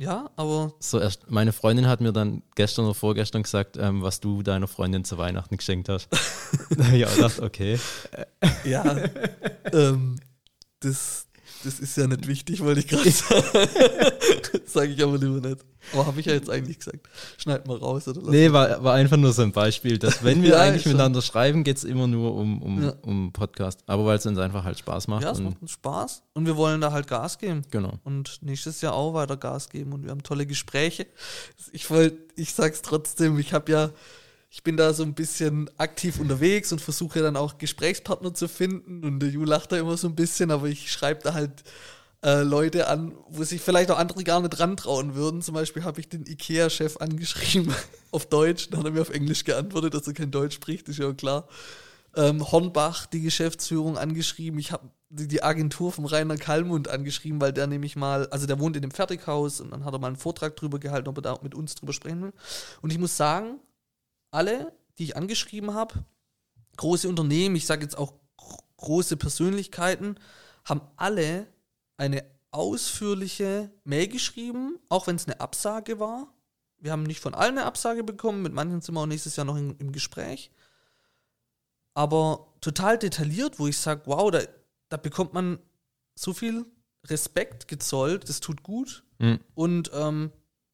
Ja, 0.00 0.30
aber 0.36 0.72
So 0.80 0.98
erst, 0.98 1.30
meine 1.30 1.52
Freundin 1.52 1.86
hat 1.86 2.00
mir 2.00 2.12
dann 2.12 2.42
gestern 2.54 2.86
oder 2.86 2.94
vorgestern 2.94 3.42
gesagt, 3.42 3.76
ähm, 3.76 4.00
was 4.00 4.18
du 4.20 4.42
deiner 4.42 4.66
Freundin 4.66 5.04
zu 5.04 5.18
Weihnachten 5.18 5.58
geschenkt 5.58 5.90
hast. 5.90 6.08
ja, 6.92 7.06
ich 7.06 7.18
dachte, 7.18 7.42
okay. 7.42 7.78
Ja, 8.64 8.96
ähm, 9.72 10.18
das, 10.80 11.26
das 11.64 11.80
ist 11.80 11.96
ja 11.96 12.06
nicht 12.06 12.26
wichtig, 12.26 12.60
wollte 12.60 12.80
ich 12.80 12.88
gerade 12.88 13.10
sagen. 13.10 13.44
Sage 14.66 14.92
ich 14.92 15.02
aber 15.02 15.18
lieber 15.18 15.46
nicht. 15.46 15.64
Aber 15.94 16.06
habe 16.06 16.20
ich 16.20 16.26
ja 16.26 16.34
jetzt 16.34 16.48
eigentlich 16.50 16.78
gesagt. 16.78 17.08
Schneid 17.38 17.66
mal 17.66 17.76
raus 17.76 18.06
oder 18.06 18.20
lass 18.20 18.30
Nee, 18.30 18.52
war, 18.52 18.82
war 18.84 18.94
einfach 18.94 19.16
nur 19.16 19.32
so 19.32 19.42
ein 19.42 19.50
Beispiel, 19.52 19.98
dass 19.98 20.22
wenn 20.22 20.42
wir 20.42 20.50
Ja, 20.54 20.60
eigentlich 20.60 20.82
schon. 20.82 20.92
miteinander 20.92 21.22
schreiben, 21.22 21.64
geht 21.64 21.78
es 21.78 21.84
immer 21.84 22.06
nur 22.06 22.34
um, 22.34 22.62
um, 22.62 22.82
Ja. 22.82 22.94
um 23.02 23.32
Podcast. 23.32 23.80
Aber 23.86 24.04
weil 24.06 24.18
es 24.18 24.26
uns 24.26 24.38
einfach 24.38 24.62
halt 24.64 24.78
Spaß 24.78 25.08
macht. 25.08 25.22
Ja, 25.24 25.32
es 25.32 25.40
macht 25.40 25.60
uns 25.60 25.72
Spaß 25.72 26.22
und 26.34 26.46
wir 26.46 26.56
wollen 26.56 26.80
da 26.80 26.92
halt 26.92 27.08
Gas 27.08 27.38
geben. 27.38 27.62
genau. 27.70 27.94
Und 28.04 28.38
nächstes 28.42 28.80
Jahr 28.82 28.92
auch 28.94 29.14
weiter 29.14 29.36
Gas 29.36 29.68
geben 29.70 29.92
und 29.92 30.04
wir 30.04 30.10
haben 30.10 30.22
tolle 30.22 30.46
Gespräche. 30.46 31.06
Ich 31.72 31.90
wollte, 31.90 32.18
ich 32.36 32.52
sag's 32.54 32.82
trotzdem, 32.82 33.38
ich 33.38 33.52
habe 33.52 33.72
ja, 33.72 33.90
ich 34.50 34.62
bin 34.64 34.76
da 34.76 34.92
so 34.92 35.04
ein 35.04 35.14
bisschen 35.14 35.70
aktiv 35.78 36.18
unterwegs 36.18 36.72
und 36.72 36.80
versuche 36.80 37.20
dann 37.20 37.36
auch 37.36 37.58
Gesprächspartner 37.58 38.34
zu 38.34 38.48
finden 38.48 39.04
und 39.04 39.20
der 39.20 39.30
Ju 39.30 39.44
lacht 39.44 39.72
da 39.72 39.78
immer 39.78 39.96
so 39.96 40.08
ein 40.08 40.16
bisschen, 40.16 40.50
aber 40.50 40.66
ich 40.66 40.90
schreibe 40.90 41.22
da 41.22 41.34
halt 41.34 41.62
äh, 42.22 42.42
Leute 42.42 42.88
an, 42.88 43.14
wo 43.28 43.44
sich 43.44 43.60
vielleicht 43.60 43.90
auch 43.90 43.98
andere 43.98 44.24
gar 44.24 44.40
nicht 44.40 44.58
rantrauen 44.58 45.14
würden. 45.14 45.40
Zum 45.40 45.54
Beispiel 45.54 45.84
habe 45.84 46.00
ich 46.00 46.08
den 46.08 46.26
IKEA-Chef 46.26 46.96
angeschrieben 46.96 47.72
auf 48.10 48.26
Deutsch, 48.26 48.68
dann 48.70 48.80
hat 48.80 48.86
er 48.86 48.92
mir 48.92 49.02
auf 49.02 49.10
Englisch 49.10 49.44
geantwortet, 49.44 49.94
dass 49.94 50.06
er 50.06 50.14
kein 50.14 50.32
Deutsch 50.32 50.56
spricht, 50.56 50.88
ist 50.88 50.98
ja 50.98 51.12
klar 51.12 51.46
ähm, 52.16 52.50
Hornbach, 52.50 53.06
die 53.06 53.20
Geschäftsführung, 53.20 53.96
angeschrieben. 53.96 54.58
Ich 54.58 54.72
habe 54.72 54.90
die, 55.10 55.42
Agentur 55.42 55.92
vom 55.92 56.04
Rainer 56.04 56.36
Kallmund 56.36 56.88
angeschrieben, 56.88 57.40
weil 57.40 57.52
der 57.52 57.66
nämlich 57.66 57.96
mal, 57.96 58.28
also 58.28 58.46
der 58.46 58.58
wohnt 58.58 58.76
in 58.76 58.82
dem 58.82 58.90
Fertighaus 58.90 59.60
und 59.60 59.70
dann 59.70 59.84
hat 59.84 59.92
er 59.92 59.98
mal 59.98 60.08
einen 60.08 60.16
Vortrag 60.16 60.56
drüber 60.56 60.78
gehalten, 60.78 61.08
ob 61.08 61.18
er 61.18 61.22
da 61.22 61.38
mit 61.42 61.54
uns 61.54 61.74
drüber 61.74 61.92
sprechen 61.92 62.22
will. 62.22 62.32
Und 62.80 62.92
ich 62.92 62.98
muss 62.98 63.16
sagen, 63.16 63.58
alle, 64.30 64.72
die 64.98 65.04
ich 65.04 65.16
angeschrieben 65.16 65.74
habe, 65.74 66.04
große 66.76 67.08
Unternehmen, 67.08 67.56
ich 67.56 67.66
sage 67.66 67.82
jetzt 67.82 67.96
auch 67.98 68.14
gro- 68.36 68.62
große 68.76 69.16
Persönlichkeiten, 69.16 70.16
haben 70.64 70.80
alle 70.96 71.46
eine 71.96 72.24
ausführliche 72.50 73.70
Mail 73.84 74.08
geschrieben, 74.08 74.78
auch 74.88 75.06
wenn 75.06 75.16
es 75.16 75.26
eine 75.26 75.40
Absage 75.40 76.00
war. 76.00 76.32
Wir 76.78 76.92
haben 76.92 77.02
nicht 77.02 77.20
von 77.20 77.34
allen 77.34 77.58
eine 77.58 77.66
Absage 77.66 78.02
bekommen, 78.04 78.42
mit 78.42 78.52
manchen 78.52 78.80
sind 78.80 78.94
wir 78.94 79.00
auch 79.00 79.06
nächstes 79.06 79.36
Jahr 79.36 79.44
noch 79.46 79.56
in, 79.56 79.76
im 79.78 79.92
Gespräch 79.92 80.50
aber 81.94 82.54
total 82.60 82.98
detailliert, 82.98 83.58
wo 83.58 83.66
ich 83.66 83.76
sage, 83.76 84.02
wow, 84.06 84.30
da, 84.30 84.40
da 84.88 84.96
bekommt 84.96 85.34
man 85.34 85.58
so 86.14 86.32
viel 86.32 86.64
Respekt 87.06 87.68
gezollt, 87.68 88.28
das 88.28 88.40
tut 88.40 88.62
gut 88.62 89.04
Mhm. 89.18 89.38
und 89.54 89.90
ähm, 89.92 90.32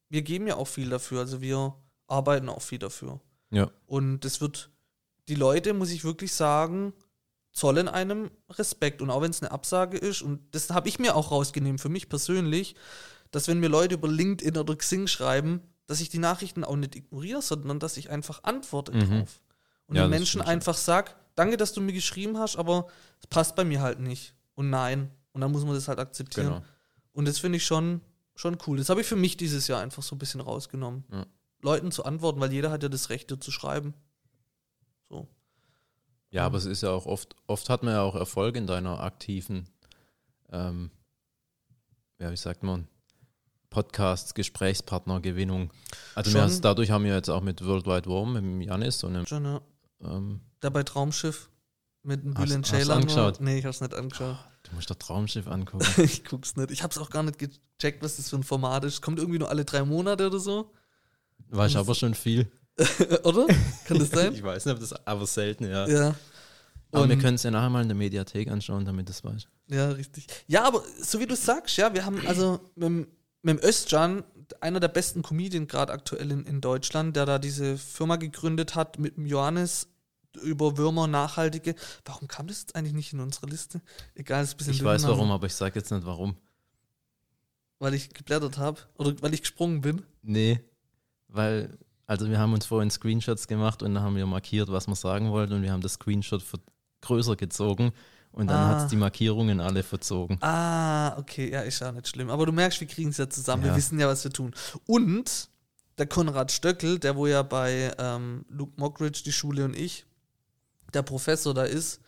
wir 0.09 0.21
geben 0.21 0.47
ja 0.47 0.55
auch 0.55 0.67
viel 0.69 0.89
dafür, 0.89 1.19
also 1.19 1.41
wir 1.41 1.75
arbeiten 2.07 2.47
auch 2.47 2.61
viel 2.61 2.79
dafür. 2.79 3.19
Ja. 3.51 3.71
Und 3.85 4.21
das 4.21 4.41
wird, 4.41 4.69
die 5.27 5.35
Leute, 5.35 5.73
muss 5.73 5.91
ich 5.91 6.03
wirklich 6.03 6.33
sagen, 6.33 6.93
zollen 7.51 7.87
einem 7.87 8.29
Respekt. 8.49 9.01
Und 9.01 9.09
auch 9.09 9.21
wenn 9.21 9.31
es 9.31 9.41
eine 9.41 9.51
Absage 9.51 9.97
ist, 9.97 10.21
und 10.21 10.39
das 10.53 10.69
habe 10.69 10.89
ich 10.89 10.99
mir 10.99 11.15
auch 11.15 11.31
rausgenommen, 11.31 11.79
für 11.79 11.89
mich 11.89 12.09
persönlich, 12.09 12.75
dass 13.31 13.47
wenn 13.47 13.59
mir 13.59 13.69
Leute 13.69 13.95
über 13.95 14.07
LinkedIn 14.07 14.57
oder 14.57 14.75
Xing 14.75 15.07
schreiben, 15.07 15.61
dass 15.85 16.01
ich 16.01 16.09
die 16.09 16.19
Nachrichten 16.19 16.63
auch 16.63 16.75
nicht 16.75 16.95
ignoriere, 16.95 17.41
sondern 17.41 17.79
dass 17.79 17.97
ich 17.97 18.09
einfach 18.09 18.43
antworte 18.43 18.91
Mhm. 18.91 18.99
drauf. 19.19 19.41
Und 19.87 19.95
Ja, 19.95 20.03
den 20.03 20.09
Menschen 20.09 20.41
einfach 20.41 20.75
sag, 20.75 21.15
danke, 21.35 21.55
dass 21.57 21.73
du 21.73 21.81
mir 21.81 21.93
geschrieben 21.93 22.37
hast, 22.37 22.57
aber 22.57 22.87
es 23.21 23.27
passt 23.27 23.55
bei 23.55 23.63
mir 23.63 23.81
halt 23.81 23.99
nicht. 23.99 24.33
Und 24.55 24.69
nein. 24.69 25.09
Und 25.31 25.41
dann 25.41 25.51
muss 25.51 25.63
man 25.63 25.73
das 25.75 25.87
halt 25.87 25.99
akzeptieren. 25.99 26.47
Genau. 26.47 26.61
Und 27.13 27.25
das 27.27 27.39
finde 27.39 27.57
ich 27.57 27.65
schon, 27.65 28.01
schon 28.35 28.57
cool. 28.67 28.77
Das 28.77 28.89
habe 28.89 29.01
ich 29.01 29.07
für 29.07 29.15
mich 29.15 29.37
dieses 29.37 29.67
Jahr 29.67 29.81
einfach 29.81 30.03
so 30.03 30.15
ein 30.15 30.19
bisschen 30.19 30.41
rausgenommen. 30.41 31.05
Ja. 31.11 31.25
Leuten 31.61 31.91
zu 31.91 32.05
antworten, 32.05 32.39
weil 32.39 32.51
jeder 32.53 32.71
hat 32.71 32.83
ja 32.83 32.89
das 32.89 33.09
Recht, 33.09 33.29
dir 33.31 33.39
zu 33.39 33.51
schreiben. 33.51 33.93
So. 35.09 35.27
Ja, 36.29 36.45
aber 36.45 36.57
es 36.57 36.65
ist 36.65 36.81
ja 36.83 36.91
auch 36.91 37.05
oft, 37.05 37.35
oft 37.47 37.69
hat 37.69 37.83
man 37.83 37.93
ja 37.93 38.01
auch 38.01 38.15
Erfolg 38.15 38.55
in 38.55 38.67
deiner 38.67 38.99
aktiven, 38.99 39.67
ähm, 40.51 40.91
ja, 42.19 42.31
wie 42.31 42.37
sagt 42.37 42.63
man, 42.63 42.87
Podcasts, 43.69 44.33
Gesprächspartnergewinnung. 44.33 45.71
Also 46.15 46.31
wir 46.33 46.39
Schon. 46.39 46.49
hast, 46.49 46.61
dadurch 46.61 46.91
haben 46.91 47.03
wir 47.03 47.13
jetzt 47.15 47.29
auch 47.29 47.41
mit 47.41 47.63
Worldwide 47.65 48.09
Warm, 48.09 48.33
mit 48.57 48.67
Janis 48.67 49.03
und 49.03 49.13
dem, 49.13 49.25
Schon, 49.25 49.45
ja. 49.45 49.61
ähm, 50.01 50.41
Da 50.61 50.69
bei 50.69 50.83
Traumschiff 50.83 51.49
mit 52.03 52.23
dem 52.23 52.33
Bülent 52.33 52.65
hast 52.65 52.73
du 52.73 52.77
Ceylan. 52.77 53.01
angeschaut? 53.01 53.41
Nee, 53.41 53.59
ich 53.59 53.65
hab's 53.65 53.81
nicht 53.81 53.93
angeschaut. 53.93 54.37
du 54.63 54.75
musst 54.75 54.89
doch 54.89 54.95
Traumschiff 54.95 55.47
angucken. 55.47 55.85
ich 56.01 56.23
guck's 56.23 56.55
nicht. 56.55 56.71
Ich 56.71 56.83
hab's 56.83 56.97
auch 56.97 57.09
gar 57.09 57.23
nicht 57.23 57.37
gecheckt, 57.39 58.01
was 58.01 58.15
das 58.17 58.29
für 58.29 58.37
ein 58.37 58.43
Format 58.43 58.85
ist. 58.85 59.01
Kommt 59.01 59.19
irgendwie 59.19 59.39
nur 59.39 59.49
alle 59.49 59.65
drei 59.65 59.83
Monate 59.83 60.27
oder 60.27 60.39
so. 60.39 60.71
War 61.49 61.67
ich 61.67 61.77
aber 61.77 61.95
schon 61.95 62.13
viel. 62.13 62.49
oder? 63.23 63.47
Kann 63.85 63.99
das 63.99 64.09
sein? 64.09 64.33
Ich 64.35 64.43
weiß 64.43 64.65
nicht, 64.65 64.73
ob 64.73 64.79
das 64.79 64.93
aber 65.05 65.25
selten, 65.25 65.65
ja. 65.65 65.87
ja. 65.87 66.15
Aber 66.91 67.07
wir 67.07 67.15
Und- 67.15 67.21
können 67.21 67.35
es 67.35 67.43
ja 67.43 67.51
nachher 67.51 67.69
mal 67.69 67.81
in 67.81 67.87
der 67.89 67.97
Mediathek 67.97 68.49
anschauen, 68.49 68.85
damit 68.85 69.09
das 69.09 69.23
weißt. 69.23 69.47
Ja, 69.69 69.89
richtig. 69.89 70.27
Ja, 70.47 70.63
aber 70.63 70.83
so 71.01 71.19
wie 71.19 71.25
du 71.25 71.35
sagst, 71.35 71.75
ja, 71.77 71.93
wir 71.93 72.05
haben 72.05 72.25
also 72.27 72.59
mit, 72.75 72.83
dem- 72.85 73.07
mit 73.41 73.63
Özcan, 73.63 74.23
einer 74.61 74.79
der 74.79 74.87
besten 74.87 75.21
Comedien 75.23 75.67
gerade 75.67 75.91
aktuell 75.91 76.31
in, 76.31 76.45
in 76.45 76.61
Deutschland, 76.61 77.15
der 77.15 77.25
da 77.25 77.39
diese 77.39 77.77
Firma 77.77 78.15
gegründet 78.15 78.75
hat 78.75 78.97
mit 78.99 79.17
dem 79.17 79.25
Johannes 79.25 79.87
über 80.43 80.77
Würmer, 80.77 81.07
nachhaltige. 81.07 81.75
Warum 82.05 82.27
kam 82.27 82.47
das 82.47 82.61
jetzt 82.61 82.75
eigentlich 82.75 82.93
nicht 82.93 83.11
in 83.11 83.19
unsere 83.19 83.47
Liste? 83.47 83.81
Egal, 84.15 84.43
ist 84.43 84.53
ein 84.53 84.57
bisschen 84.57 84.73
Ich 84.73 84.83
weiß 84.83 85.01
durcheinander, 85.01 85.17
warum, 85.17 85.31
aber 85.31 85.47
ich 85.47 85.55
sage 85.55 85.79
jetzt 85.79 85.91
nicht 85.91 86.05
warum. 86.05 86.37
Weil 87.79 87.93
ich 87.93 88.09
geblättert 88.13 88.57
habe 88.57 88.79
oder 88.97 89.13
weil 89.21 89.33
ich 89.33 89.41
gesprungen 89.41 89.81
bin. 89.81 90.03
Nee, 90.21 90.59
weil, 91.27 91.77
also 92.05 92.29
wir 92.29 92.39
haben 92.39 92.53
uns 92.53 92.65
vorhin 92.65 92.89
Screenshots 92.91 93.47
gemacht 93.47 93.83
und 93.83 93.93
dann 93.95 94.03
haben 94.03 94.15
wir 94.15 94.25
markiert, 94.25 94.69
was 94.71 94.87
wir 94.87 94.95
sagen 94.95 95.31
wollten 95.31 95.53
und 95.53 95.61
wir 95.61 95.71
haben 95.71 95.81
das 95.81 95.93
Screenshot 95.93 96.43
größer 97.01 97.35
gezogen 97.35 97.91
und 98.31 98.47
dann 98.49 98.57
Ah. 98.59 98.67
hat 98.69 98.77
es 98.83 98.87
die 98.87 98.95
Markierungen 98.95 99.59
alle 99.61 99.83
verzogen. 99.83 100.37
Ah, 100.41 101.17
okay, 101.17 101.51
ja, 101.51 101.61
ist 101.61 101.79
ja 101.79 101.91
nicht 101.91 102.07
schlimm. 102.07 102.29
Aber 102.29 102.45
du 102.45 102.51
merkst, 102.51 102.79
wir 102.79 102.87
kriegen 102.87 103.09
es 103.09 103.17
ja 103.17 103.29
zusammen. 103.29 103.63
Wir 103.63 103.71
Ja. 103.71 103.75
wissen 103.77 103.99
ja, 103.99 104.07
was 104.07 104.23
wir 104.23 104.31
tun. 104.31 104.53
Und 104.85 105.49
der 105.97 106.05
Konrad 106.07 106.51
Stöckel, 106.51 106.99
der 106.99 107.15
wo 107.15 107.25
ja 107.27 107.41
bei 107.41 107.91
ähm, 107.97 108.45
Luke 108.49 108.73
Mockridge, 108.77 109.21
die 109.25 109.31
Schule 109.31 109.65
und 109.65 109.75
ich, 109.75 110.05
der 110.93 111.01
Professor 111.01 111.53
da 111.53 111.63
ist, 111.63 111.99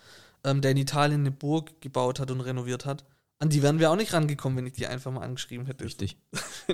ähm, 0.44 0.62
der 0.62 0.72
in 0.72 0.78
Italien 0.78 1.22
eine 1.22 1.32
Burg 1.32 1.82
gebaut 1.82 2.20
hat 2.20 2.30
und 2.32 2.42
renoviert 2.42 2.86
hat, 2.86 3.04
an 3.40 3.50
die 3.50 3.64
wären 3.64 3.80
wir 3.80 3.90
auch 3.90 3.96
nicht 3.96 4.14
rangekommen, 4.14 4.58
wenn 4.58 4.68
ich 4.68 4.74
die 4.74 4.88
einfach 4.88 5.12
mal 5.12 5.22
angeschrieben 5.22 5.66
hätte. 5.66 5.86
Richtig. 5.86 6.18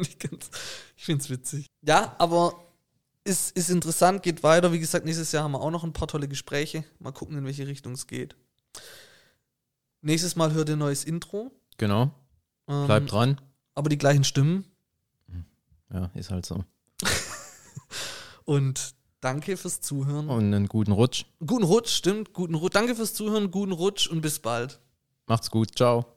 Ich 0.97 1.05
finde 1.05 1.23
es 1.23 1.29
witzig. 1.29 1.67
Ja, 1.83 2.15
aber 2.17 2.65
ist, 3.23 3.55
ist 3.55 3.69
interessant, 3.69 4.23
geht 4.23 4.43
weiter. 4.43 4.73
Wie 4.73 4.79
gesagt, 4.79 5.05
nächstes 5.05 5.31
Jahr 5.31 5.43
haben 5.43 5.51
wir 5.51 5.61
auch 5.61 5.71
noch 5.71 5.83
ein 5.83 5.93
paar 5.93 6.07
tolle 6.07 6.27
Gespräche. 6.27 6.83
Mal 6.99 7.11
gucken, 7.11 7.37
in 7.37 7.45
welche 7.45 7.67
Richtung 7.67 7.93
es 7.93 8.07
geht. 8.07 8.35
Nächstes 10.01 10.35
Mal 10.35 10.53
hört 10.53 10.69
ihr 10.69 10.75
ein 10.75 10.79
neues 10.79 11.03
Intro. 11.03 11.51
Genau. 11.77 12.11
Ähm, 12.67 12.85
Bleibt 12.87 13.11
dran. 13.11 13.41
Aber 13.73 13.89
die 13.89 13.97
gleichen 13.97 14.23
Stimmen. 14.23 14.65
Ja, 15.93 16.11
ist 16.15 16.31
halt 16.31 16.45
so. 16.45 16.65
Und 18.45 18.95
danke 19.21 19.57
fürs 19.57 19.81
Zuhören. 19.81 20.29
Und 20.29 20.53
einen 20.53 20.67
guten 20.67 20.91
Rutsch. 20.91 21.25
Guten 21.45 21.63
Rutsch, 21.63 21.89
stimmt. 21.89 22.33
Guten 22.33 22.55
Rutsch. 22.55 22.75
Danke 22.75 22.95
fürs 22.95 23.13
Zuhören, 23.13 23.51
guten 23.51 23.71
Rutsch 23.71 24.07
und 24.07 24.21
bis 24.21 24.39
bald. 24.39 24.79
Macht's 25.27 25.49
gut. 25.49 25.75
Ciao. 25.75 26.14